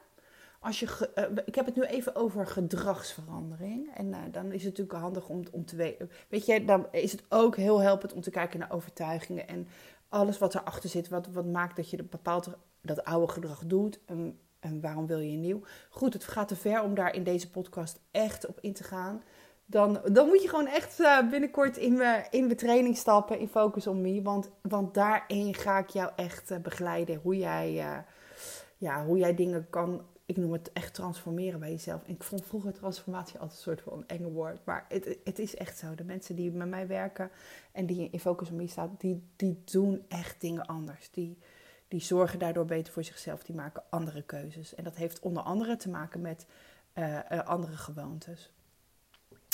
Als 0.60 0.80
je, 0.80 1.12
uh, 1.16 1.38
ik 1.46 1.56
heb 1.56 1.66
het 1.66 1.76
nu 1.76 1.84
even 1.84 2.16
over 2.16 2.48
gedragsverandering. 2.48 3.96
En 3.96 4.08
uh, 4.08 4.18
dan 4.32 4.46
is 4.46 4.64
het 4.64 4.78
natuurlijk 4.78 5.00
handig 5.00 5.30
om, 5.30 5.44
om 5.52 5.66
te 5.66 5.76
weten. 5.76 6.12
Weet 6.30 6.46
je, 6.46 6.66
dan 6.66 6.88
is 6.92 7.12
het 7.12 7.24
ook 7.30 7.56
heel 7.56 7.80
helpend 7.80 8.14
om 8.14 8.22
te 8.22 8.32
kijken 8.32 8.60
naar 8.60 8.72
overtuigingen. 8.72 9.48
En 9.48 9.68
alles 10.10 10.38
wat 10.38 10.56
erachter 10.56 10.90
zit, 10.90 11.10
wat, 11.10 11.28
wat 11.28 11.46
maakt 11.46 11.76
dat 11.76 11.90
je 11.90 12.04
bepaald 12.04 12.50
dat 12.82 13.04
oude 13.04 13.34
gedrag 13.34 13.66
doet. 13.66 14.00
En, 14.06 14.40
en 14.60 14.82
waarom 14.82 15.08
wil 15.08 15.20
je 15.20 15.38
nieuw? 15.38 15.62
Goed, 15.90 16.14
het 16.14 16.24
gaat 16.24 16.48
te 16.48 16.56
ver 16.56 16.82
om 16.82 16.94
daar 16.94 17.16
in 17.16 17.24
deze 17.24 17.50
podcast 17.50 18.00
echt 18.12 18.48
op 18.48 18.60
in 18.62 18.74
te 18.74 18.84
gaan 18.84 19.22
dan, 19.70 20.02
dan 20.12 20.28
moet 20.28 20.42
je 20.42 20.50
gewoon 20.50 20.68
echt 20.68 21.00
uh, 21.00 21.30
binnenkort 21.30 21.78
in 21.78 21.98
mijn, 21.98 22.28
in 22.30 22.56
training 22.56 22.98
stappen, 22.98 23.40
in 23.40 23.48
Focus 23.48 23.88
on 23.88 24.02
Me. 24.02 24.22
Want, 24.22 24.50
want 24.62 24.94
daarin 24.94 25.54
ga 25.54 25.78
ik 25.78 25.90
jou 25.90 26.12
echt 26.16 26.52
uh, 26.52 26.58
begeleiden. 26.58 27.20
Hoe 27.24 27.38
jij, 27.38 28.04
ja, 28.78 29.06
hoe 29.06 29.18
jij 29.18 29.36
dingen 29.36 29.70
kan, 29.70 30.06
ik 30.26 30.38
noem 30.38 30.52
het 30.52 30.72
echt 30.74 30.94
transformeren 30.94 31.60
bij 31.60 31.70
jezelf. 31.70 32.02
Ik 32.06 32.24
vond 32.24 32.46
vroeger 32.46 32.74
transformatie 32.74 33.40
altijd 33.40 33.58
een 33.58 33.64
soort 33.64 33.82
van 33.82 34.04
enge 34.08 34.32
woord. 34.32 34.66
Maar 34.66 34.86
het, 34.90 35.18
het 35.24 35.40
is 35.40 35.56
echt 35.56 35.78
zo. 35.78 35.96
De 35.96 36.04
mensen 36.04 36.36
die 36.36 36.52
met 36.52 36.70
mij 36.70 36.88
werken 36.88 37.32
en 37.72 37.86
die 37.86 38.10
in 38.12 38.20
Focus 38.20 38.50
on 38.50 38.56
Me 38.56 38.68
staan, 38.68 38.96
die, 38.98 39.24
die 39.36 39.62
doen 39.66 40.06
echt 40.08 40.42
dingen 40.42 40.66
anders. 40.66 41.12
Die, 41.12 41.38
die 41.88 42.02
zorgen 42.02 42.40
daardoor 42.40 42.66
beter 42.66 42.94
voor 42.94 43.04
zichzelf. 43.04 43.44
Die 43.44 43.56
maken 43.56 43.84
andere 43.90 44.22
keuzes. 44.22 44.76
En 44.76 44.84
dat 44.84 44.96
heeft 44.96 45.20
onder 45.20 45.44
andere 45.44 45.76
te 45.76 45.90
maken 45.90 46.22
met 46.22 46.46
andere 47.46 47.78
gewoontes. 47.78 48.52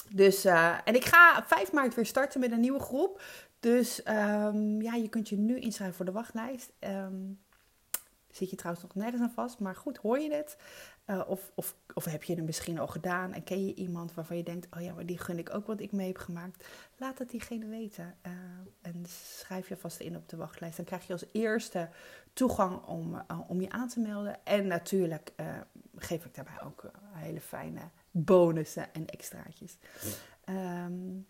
Dus, 0.10 0.46
uh, 0.46 0.78
en 0.84 0.96
ik 0.96 1.06
ga 1.06 1.44
5 1.48 1.72
maart 1.72 1.96
weer 1.96 2.06
starten 2.06 2.40
met 2.40 2.52
een 2.52 2.60
nieuwe 2.60 2.80
groep. 2.80 3.22
Dus 3.60 4.02
um, 4.08 4.82
ja, 4.82 4.94
je 4.94 5.10
kunt 5.10 5.30
je 5.30 5.38
nu 5.38 5.60
inschrijven 5.60 5.96
voor 5.96 6.06
de 6.06 6.12
wachtlijst. 6.12 6.72
Um, 6.80 7.40
zit 8.32 8.50
je 8.50 8.56
trouwens 8.56 8.86
nog 8.86 8.96
nergens 8.96 9.22
aan 9.22 9.32
vast, 9.32 9.60
maar 9.60 9.76
goed, 9.76 9.98
hoor 9.98 10.20
je 10.20 10.34
het? 10.34 10.58
Uh, 11.08 11.22
of, 11.28 11.52
of, 11.56 11.76
of 11.94 12.06
heb 12.06 12.24
je 12.24 12.36
het 12.36 12.46
misschien 12.46 12.80
al 12.80 12.88
gedaan 12.88 13.34
en 13.34 13.44
ken 13.44 13.66
je 13.66 13.74
iemand 13.74 14.14
waarvan 14.14 14.38
je 14.38 14.44
denkt: 14.44 14.76
oh 14.76 14.82
ja, 14.82 14.94
maar 14.94 15.06
die 15.06 15.18
gun 15.18 15.38
ik 15.38 15.54
ook 15.54 15.68
wat 15.68 15.80
ik 15.80 15.92
mee 15.92 16.08
heb 16.08 16.18
gemaakt? 16.18 16.66
Laat 16.98 17.20
het 17.20 17.30
diegene 17.30 17.66
weten. 17.66 18.16
Uh, 18.28 18.32
en 18.82 19.06
schrijf 19.08 19.70
je 19.70 19.78
vast 19.78 20.00
in 20.00 20.16
op 20.16 20.30
de 20.30 20.38
wachtlijst. 20.38 20.76
Dan 20.76 20.86
krijg 20.86 21.08
je 21.08 21.14
als 21.14 21.26
eerste 21.32 21.90
toegang 22.34 22.86
om, 22.86 23.22
om 23.48 23.62
je 23.62 23.70
aan 23.70 23.88
te 23.88 24.00
melden. 24.00 24.38
En 24.44 24.68
natuurlijk 24.68 25.34
geef 25.96 26.26
ik 26.26 26.36
daarbij 26.36 26.62
ook 26.62 26.84
een 26.84 27.20
hele 27.20 27.42
fijne 27.42 27.82
bonussen 28.14 28.94
en 28.94 29.06
extraatjes. 29.08 29.78
Um, 30.50 31.26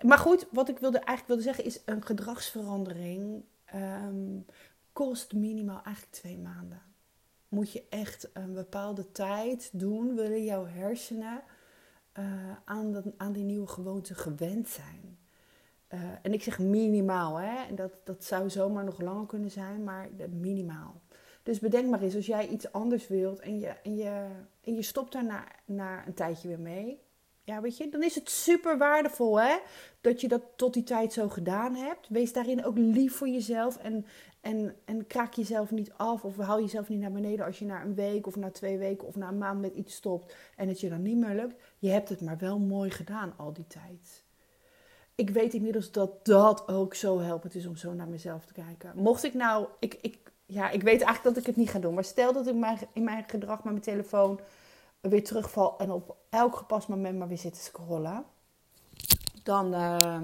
maar 0.00 0.18
goed, 0.18 0.46
wat 0.50 0.68
ik 0.68 0.78
wilde, 0.78 0.98
eigenlijk 0.98 1.28
wilde 1.28 1.42
zeggen 1.42 1.64
is 1.64 1.80
een 1.84 2.04
gedragsverandering 2.04 3.44
um, 3.74 4.46
kost 4.92 5.32
minimaal 5.32 5.82
eigenlijk 5.82 6.14
twee 6.16 6.38
maanden. 6.38 6.82
Moet 7.48 7.72
je 7.72 7.84
echt 7.88 8.30
een 8.32 8.52
bepaalde 8.52 9.12
tijd 9.12 9.70
doen, 9.72 10.14
willen 10.14 10.44
jouw 10.44 10.66
hersenen 10.66 11.42
uh, 12.18 12.24
aan, 12.64 12.92
dat, 12.92 13.04
aan 13.16 13.32
die 13.32 13.44
nieuwe 13.44 13.66
gewoonte 13.66 14.14
gewend 14.14 14.68
zijn. 14.68 15.18
Uh, 15.88 16.00
en 16.22 16.32
ik 16.32 16.42
zeg 16.42 16.58
minimaal, 16.58 17.36
hè? 17.36 17.66
En 17.68 17.74
dat, 17.74 17.92
dat 18.04 18.24
zou 18.24 18.50
zomaar 18.50 18.84
nog 18.84 19.00
langer 19.00 19.26
kunnen 19.26 19.50
zijn, 19.50 19.84
maar 19.84 20.08
minimaal. 20.30 21.00
Dus 21.46 21.58
bedenk 21.58 21.90
maar 21.90 22.02
eens, 22.02 22.14
als 22.14 22.26
jij 22.26 22.48
iets 22.48 22.72
anders 22.72 23.08
wilt 23.08 23.40
en 23.40 23.58
je, 23.58 23.66
en 23.66 23.96
je, 23.96 24.26
en 24.64 24.74
je 24.74 24.82
stopt 24.82 25.12
daar 25.12 25.24
na, 25.24 25.44
na 25.64 26.06
een 26.06 26.14
tijdje 26.14 26.48
weer 26.48 26.60
mee. 26.60 27.00
Ja, 27.44 27.60
weet 27.60 27.76
je, 27.76 27.88
dan 27.88 28.02
is 28.02 28.14
het 28.14 28.30
super 28.30 28.78
waardevol 28.78 29.40
hè, 29.40 29.56
dat 30.00 30.20
je 30.20 30.28
dat 30.28 30.42
tot 30.56 30.74
die 30.74 30.82
tijd 30.82 31.12
zo 31.12 31.28
gedaan 31.28 31.74
hebt. 31.74 32.08
Wees 32.08 32.32
daarin 32.32 32.64
ook 32.64 32.78
lief 32.78 33.16
voor 33.16 33.28
jezelf 33.28 33.76
en, 33.76 34.06
en, 34.40 34.76
en 34.84 35.06
kraak 35.06 35.34
jezelf 35.34 35.70
niet 35.70 35.92
af 35.92 36.24
of 36.24 36.36
haal 36.36 36.60
jezelf 36.60 36.88
niet 36.88 37.00
naar 37.00 37.12
beneden 37.12 37.46
als 37.46 37.58
je 37.58 37.64
na 37.64 37.82
een 37.82 37.94
week 37.94 38.26
of 38.26 38.36
na 38.36 38.50
twee 38.50 38.78
weken 38.78 39.08
of 39.08 39.16
na 39.16 39.28
een 39.28 39.38
maand 39.38 39.60
met 39.60 39.74
iets 39.74 39.94
stopt 39.94 40.36
en 40.56 40.68
het 40.68 40.80
je 40.80 40.88
dan 40.88 41.02
niet 41.02 41.16
meer 41.16 41.34
lukt. 41.34 41.62
Je 41.78 41.88
hebt 41.88 42.08
het 42.08 42.20
maar 42.20 42.38
wel 42.38 42.58
mooi 42.58 42.90
gedaan 42.90 43.34
al 43.36 43.52
die 43.52 43.66
tijd. 43.66 44.25
Ik 45.16 45.30
weet 45.30 45.54
inmiddels 45.54 45.92
dat 45.92 46.24
dat 46.24 46.68
ook 46.68 46.94
zo 46.94 47.18
helpend 47.20 47.54
is 47.54 47.66
om 47.66 47.76
zo 47.76 47.92
naar 47.92 48.08
mezelf 48.08 48.44
te 48.44 48.52
kijken. 48.52 48.92
Mocht 48.94 49.24
ik 49.24 49.34
nou, 49.34 49.66
ik, 49.78 49.98
ik, 50.00 50.18
ja, 50.46 50.70
ik 50.70 50.82
weet 50.82 51.00
eigenlijk 51.00 51.22
dat 51.22 51.36
ik 51.36 51.46
het 51.46 51.56
niet 51.56 51.70
ga 51.70 51.78
doen. 51.78 51.94
Maar 51.94 52.04
stel 52.04 52.32
dat 52.32 52.46
ik 52.46 52.54
in 52.92 53.04
mijn 53.04 53.24
gedrag 53.26 53.56
met 53.56 53.72
mijn 53.72 53.80
telefoon 53.80 54.40
weer 55.00 55.24
terugval 55.24 55.78
en 55.78 55.90
op 55.90 56.16
elk 56.28 56.56
gepast 56.56 56.88
moment 56.88 57.18
maar 57.18 57.28
weer 57.28 57.38
zit 57.38 57.54
te 57.54 57.60
scrollen. 57.60 58.24
Dan, 59.42 59.74
uh, 59.74 60.22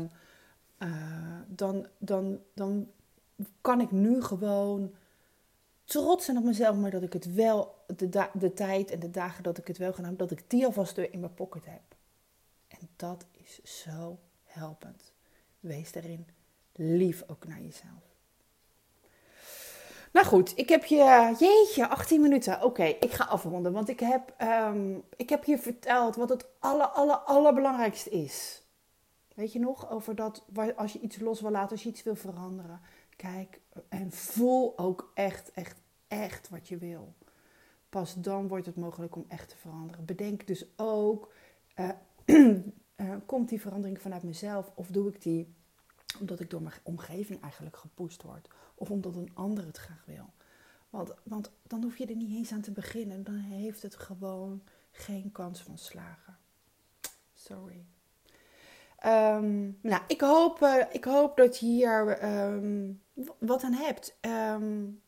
uh, 0.79 1.39
dan, 1.47 1.87
dan, 1.99 2.41
dan 2.55 2.91
kan 3.61 3.81
ik 3.81 3.91
nu 3.91 4.23
gewoon 4.23 4.95
trots 5.85 6.25
zijn 6.25 6.37
op 6.37 6.45
mezelf, 6.45 6.77
maar 6.77 6.91
dat 6.91 7.03
ik 7.03 7.13
het 7.13 7.35
wel, 7.35 7.75
de, 7.97 8.29
de 8.33 8.53
tijd 8.55 8.91
en 8.91 9.01
de 9.01 9.11
dagen 9.11 9.43
dat 9.43 9.59
ik 9.59 9.67
het 9.67 9.79
wel 9.79 9.93
gedaan 9.93 10.11
heb, 10.11 10.19
dat 10.19 10.31
ik 10.31 10.51
die 10.51 10.67
alvast 10.67 10.99
in 10.99 11.21
mijn 11.21 11.35
pocket 11.35 11.65
heb. 11.65 11.97
En 12.69 12.89
dat 12.97 13.27
is 13.33 13.83
zo 13.83 14.19
helpend. 14.53 15.13
Wees 15.61 15.93
daarin 15.93 16.27
lief 16.73 17.23
ook 17.27 17.47
naar 17.47 17.61
jezelf. 17.61 18.13
Nou 20.13 20.27
goed, 20.27 20.53
ik 20.59 20.69
heb 20.69 20.85
je. 20.85 21.35
Jeetje, 21.39 21.89
18 21.89 22.21
minuten. 22.21 22.63
Oké, 22.63 22.85
ik 22.85 23.13
ga 23.13 23.25
afronden. 23.25 23.73
Want 23.73 23.89
ik 23.89 24.01
heb, 24.01 24.35
um, 24.43 25.03
ik 25.17 25.29
heb 25.29 25.45
je 25.45 25.59
verteld 25.59 26.17
wat 26.17 26.29
het 26.29 26.47
aller, 26.59 26.87
aller, 26.87 27.17
allerbelangrijkste 27.17 28.11
is. 28.11 28.63
Weet 29.35 29.53
je 29.53 29.59
nog? 29.59 29.91
Over 29.91 30.15
dat 30.15 30.45
als 30.77 30.93
je 30.93 31.01
iets 31.01 31.19
los 31.19 31.41
wil 31.41 31.51
laten, 31.51 31.71
als 31.71 31.83
je 31.83 31.89
iets 31.89 32.03
wil 32.03 32.17
veranderen. 32.17 32.81
Kijk 33.17 33.61
en 33.89 34.13
voel 34.13 34.79
ook 34.79 35.11
echt, 35.15 35.53
echt, 35.53 35.81
echt 36.09 36.49
wat 36.49 36.69
je 36.69 36.77
wil. 36.77 37.15
Pas 37.89 38.15
dan 38.15 38.49
wordt 38.49 38.67
het 38.67 38.77
mogelijk 38.77 39.17
om 39.17 39.25
echt 39.29 39.49
te 39.49 39.57
veranderen. 39.57 40.05
Bedenk 40.05 40.47
dus 40.47 40.67
ook: 40.77 41.33
uh, 41.77 41.91
uh, 43.03 43.15
komt 43.27 43.49
die 43.49 43.61
verandering 43.61 44.01
vanuit 44.01 44.23
mezelf 44.23 44.73
of 44.75 44.87
doe 44.87 45.09
ik 45.09 45.23
die 45.23 45.55
omdat 46.21 46.41
ik 46.41 46.51
door 46.51 46.63
mijn 46.63 46.75
omgeving 46.83 47.43
eigenlijk 47.43 47.77
gepusht 47.77 48.23
word? 48.23 48.49
Of 48.75 48.91
omdat 48.91 49.17
een 49.17 49.31
ander 49.35 49.67
het 49.67 49.77
graag 49.77 50.05
wil. 50.07 50.33
Want, 50.91 51.13
want 51.23 51.51
dan 51.63 51.83
hoef 51.83 51.99
je 51.99 52.07
er 52.07 52.17
niet 52.17 52.37
eens 52.37 52.53
aan 52.53 52.61
te 52.61 52.71
beginnen. 52.71 53.25
Dan 53.25 53.35
heeft 53.35 53.83
het 53.83 53.97
gewoon 53.97 54.63
geen 54.91 55.33
kans 55.33 55.63
van 55.63 55.79
slagen. 55.79 56.39
Sorry. 57.35 57.85
Ehm, 58.97 59.71
nou, 59.81 60.03
ik 60.07 60.21
hoop, 60.21 60.61
uh, 60.63 60.85
ik 60.91 61.05
hoop 61.05 61.37
dat 61.37 61.59
je 61.59 61.67
hier 61.67 62.25
um, 62.25 63.03
wat 63.39 63.63
aan 63.63 63.73
hebt. 63.73 64.17
Um, 64.21 65.03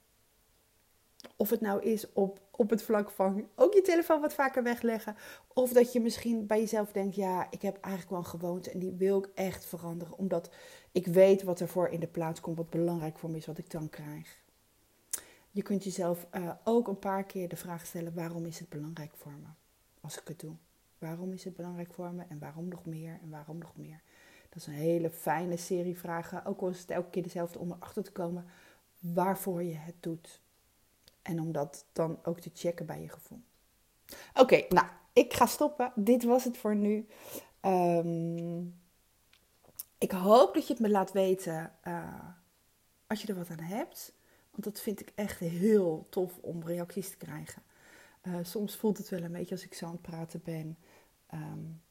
of 1.36 1.50
het 1.50 1.60
nou 1.60 1.82
is 1.82 2.12
op, 2.12 2.40
op 2.56 2.70
het 2.70 2.82
vlak 2.82 3.10
van 3.10 3.48
ook 3.54 3.74
je 3.74 3.80
telefoon 3.80 4.20
wat 4.20 4.34
vaker 4.34 4.62
wegleggen. 4.62 5.16
Of 5.52 5.72
dat 5.72 5.92
je 5.92 6.00
misschien 6.00 6.46
bij 6.46 6.60
jezelf 6.60 6.92
denkt: 6.92 7.16
ja, 7.16 7.46
ik 7.50 7.62
heb 7.62 7.76
eigenlijk 7.80 8.10
wel 8.10 8.18
een 8.18 8.40
gewoonte 8.40 8.70
en 8.70 8.78
die 8.78 8.92
wil 8.92 9.18
ik 9.18 9.28
echt 9.34 9.64
veranderen. 9.64 10.18
Omdat 10.18 10.50
ik 10.92 11.06
weet 11.06 11.42
wat 11.42 11.60
ervoor 11.60 11.88
in 11.88 12.00
de 12.00 12.06
plaats 12.06 12.40
komt, 12.40 12.56
wat 12.56 12.70
belangrijk 12.70 13.18
voor 13.18 13.30
me 13.30 13.36
is, 13.36 13.46
wat 13.46 13.58
ik 13.58 13.70
dan 13.70 13.90
krijg. 13.90 14.42
Je 15.50 15.62
kunt 15.62 15.84
jezelf 15.84 16.26
uh, 16.32 16.50
ook 16.64 16.88
een 16.88 16.98
paar 16.98 17.24
keer 17.24 17.48
de 17.48 17.56
vraag 17.56 17.86
stellen: 17.86 18.14
waarom 18.14 18.46
is 18.46 18.58
het 18.58 18.68
belangrijk 18.68 19.16
voor 19.16 19.32
me 19.32 19.48
als 20.00 20.20
ik 20.20 20.28
het 20.28 20.40
doe? 20.40 20.54
Waarom 20.98 21.32
is 21.32 21.44
het 21.44 21.56
belangrijk 21.56 21.92
voor 21.92 22.12
me 22.12 22.24
en 22.28 22.38
waarom 22.38 22.68
nog 22.68 22.84
meer 22.84 23.18
en 23.22 23.30
waarom 23.30 23.58
nog 23.58 23.76
meer? 23.76 24.00
Dat 24.48 24.56
is 24.62 24.66
een 24.66 24.72
hele 24.72 25.10
fijne 25.10 25.56
serie 25.56 25.98
vragen, 25.98 26.44
ook 26.44 26.60
al 26.60 26.68
is 26.68 26.80
het 26.80 26.90
elke 26.90 27.10
keer 27.10 27.22
dezelfde 27.22 27.58
om 27.58 27.72
erachter 27.72 28.02
te 28.02 28.12
komen 28.12 28.46
waarvoor 28.98 29.62
je 29.62 29.74
het 29.74 29.94
doet. 30.00 30.42
En 31.24 31.40
om 31.40 31.52
dat 31.52 31.84
dan 31.92 32.18
ook 32.22 32.40
te 32.40 32.50
checken 32.54 32.86
bij 32.86 33.00
je 33.00 33.08
gevoel. 33.08 33.42
Oké, 34.34 34.64
nou, 34.68 34.86
ik 35.12 35.34
ga 35.34 35.46
stoppen. 35.46 35.92
Dit 35.94 36.24
was 36.24 36.44
het 36.44 36.56
voor 36.56 36.76
nu. 36.76 37.06
Um, 37.62 38.82
ik 39.98 40.10
hoop 40.10 40.54
dat 40.54 40.66
je 40.66 40.72
het 40.72 40.82
me 40.82 40.90
laat 40.90 41.12
weten 41.12 41.72
uh, 41.84 42.28
als 43.06 43.22
je 43.22 43.28
er 43.28 43.34
wat 43.34 43.50
aan 43.50 43.58
hebt. 43.58 44.12
Want 44.50 44.64
dat 44.64 44.80
vind 44.80 45.00
ik 45.00 45.12
echt 45.14 45.38
heel 45.38 46.06
tof 46.10 46.38
om 46.40 46.62
reacties 46.62 47.10
te 47.10 47.16
krijgen. 47.16 47.62
Uh, 48.22 48.36
soms 48.42 48.76
voelt 48.76 48.98
het 48.98 49.08
wel 49.08 49.22
een 49.22 49.32
beetje 49.32 49.54
als 49.54 49.64
ik 49.64 49.74
zo 49.74 49.86
aan 49.86 49.92
het 49.92 50.02
praten 50.02 50.40
ben. 50.44 50.78
Um, 51.34 51.82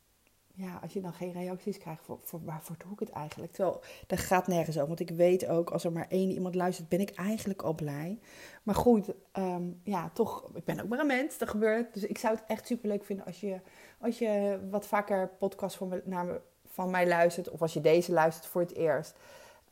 ja, 0.55 0.79
als 0.81 0.93
je 0.93 1.01
dan 1.01 1.13
geen 1.13 1.31
reacties 1.31 1.77
krijgt, 1.77 2.03
voor, 2.03 2.19
voor, 2.21 2.43
waarvoor 2.43 2.75
doe 2.77 2.91
ik 2.91 2.99
het 2.99 3.09
eigenlijk? 3.09 3.51
Terwijl, 3.51 3.81
dat 4.07 4.19
gaat 4.19 4.47
nergens 4.47 4.75
over. 4.75 4.87
Want 4.87 4.99
ik 4.99 5.09
weet 5.09 5.47
ook, 5.47 5.69
als 5.69 5.83
er 5.83 5.91
maar 5.91 6.07
één 6.09 6.31
iemand 6.31 6.55
luistert, 6.55 6.89
ben 6.89 6.99
ik 6.99 7.09
eigenlijk 7.09 7.61
al 7.61 7.73
blij. 7.73 8.19
Maar 8.63 8.75
goed, 8.75 9.13
um, 9.37 9.81
ja, 9.83 10.09
toch, 10.13 10.49
ik 10.53 10.63
ben 10.63 10.81
ook 10.81 10.87
maar 10.87 10.99
een 10.99 11.07
mens, 11.07 11.37
dat 11.37 11.49
gebeurt. 11.49 11.93
Dus 11.93 12.03
ik 12.03 12.17
zou 12.17 12.35
het 12.35 12.43
echt 12.47 12.67
super 12.67 12.89
leuk 12.89 13.05
vinden 13.05 13.25
als 13.25 13.39
je, 13.39 13.59
als 13.99 14.19
je 14.19 14.59
wat 14.69 14.87
vaker 14.87 15.27
podcasts 15.27 15.77
van, 15.77 16.01
naar, 16.05 16.41
van 16.65 16.91
mij 16.91 17.07
luistert. 17.07 17.49
Of 17.49 17.61
als 17.61 17.73
je 17.73 17.81
deze 17.81 18.11
luistert 18.11 18.45
voor 18.45 18.61
het 18.61 18.75
eerst. 18.75 19.17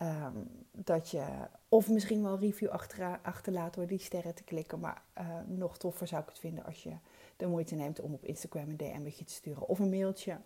Um, 0.02 0.66
dat 0.72 1.10
je, 1.10 1.24
of 1.70 1.90
misschien 1.90 2.24
wel 2.24 2.40
review 2.40 2.70
achter, 2.70 3.20
achterlaat 3.24 3.74
door 3.74 3.88
die 3.88 4.00
sterren 4.00 4.36
te 4.36 4.44
klikken. 4.44 4.80
Maar 4.80 5.02
uh, 5.18 5.26
nog 5.48 5.78
toffer 5.78 6.08
zou 6.08 6.22
ik 6.22 6.30
het 6.30 6.40
vinden 6.40 6.66
als 6.66 6.84
je 6.84 6.94
de 7.38 7.48
moeite 7.48 7.76
neemt 7.76 8.00
om 8.00 8.14
op 8.14 8.26
Instagram 8.26 8.70
een 8.70 8.78
DM'tje 8.78 9.26
te 9.26 9.34
sturen. 9.34 9.68
Of 9.68 9.80
een 9.80 9.90
mailtje. 9.90 10.38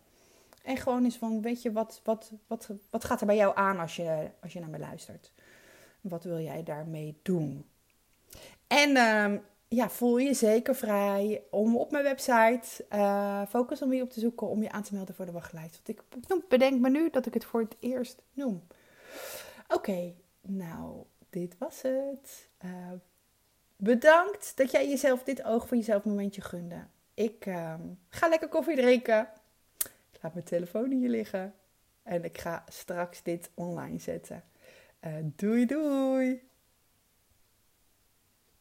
En 0.65 0.77
gewoon 0.77 1.03
eens 1.03 1.17
van, 1.17 1.41
weet 1.41 1.61
je, 1.61 1.71
wat, 1.71 2.01
wat, 2.03 2.31
wat, 2.47 2.69
wat 2.89 3.03
gaat 3.03 3.19
er 3.19 3.25
bij 3.25 3.35
jou 3.35 3.55
aan 3.55 3.79
als 3.79 3.95
je, 3.95 4.29
als 4.41 4.53
je 4.53 4.59
naar 4.59 4.69
me 4.69 4.79
luistert? 4.79 5.31
Wat 6.01 6.23
wil 6.23 6.39
jij 6.39 6.63
daarmee 6.63 7.19
doen? 7.21 7.65
En 8.67 8.89
uh, 8.89 9.39
ja, 9.67 9.89
voel 9.89 10.17
je 10.17 10.33
zeker 10.33 10.75
vrij 10.75 11.43
om 11.49 11.77
op 11.77 11.91
mijn 11.91 12.03
website 12.03 12.85
uh, 12.93 13.41
Focus 13.49 13.81
om 13.81 13.93
je 13.93 14.01
op 14.01 14.09
te 14.09 14.19
zoeken 14.19 14.47
om 14.47 14.61
je 14.61 14.71
aan 14.71 14.83
te 14.83 14.93
melden 14.93 15.15
voor 15.15 15.25
de 15.25 15.31
wachtlijst. 15.31 15.81
Want 15.83 15.99
ik 16.31 16.49
bedenk 16.49 16.79
me 16.79 16.89
nu 16.89 17.09
dat 17.09 17.25
ik 17.25 17.33
het 17.33 17.45
voor 17.45 17.61
het 17.61 17.75
eerst 17.79 18.21
noem. 18.33 18.67
Oké, 19.67 20.13
nou, 20.41 21.03
dit 21.29 21.57
was 21.57 21.81
het. 21.81 22.49
Uh, 22.65 22.71
bedankt 23.75 24.57
dat 24.57 24.71
jij 24.71 24.89
jezelf 24.89 25.23
dit 25.23 25.43
oog 25.43 25.67
voor 25.67 25.77
jezelf 25.77 26.03
momentje 26.03 26.41
gunde. 26.41 26.87
Ik 27.13 27.45
uh, 27.45 27.73
ga 28.09 28.27
lekker 28.27 28.47
koffie 28.47 28.75
drinken 28.75 29.29
laat 30.25 30.33
mijn 30.33 30.45
telefoon 30.45 30.91
hier 30.91 31.09
liggen. 31.09 31.53
En 32.03 32.23
ik 32.23 32.37
ga 32.37 32.63
straks 32.67 33.23
dit 33.23 33.51
online 33.53 33.99
zetten. 33.99 34.43
Uh, 35.01 35.13
doei 35.21 35.65
doei! 35.65 36.49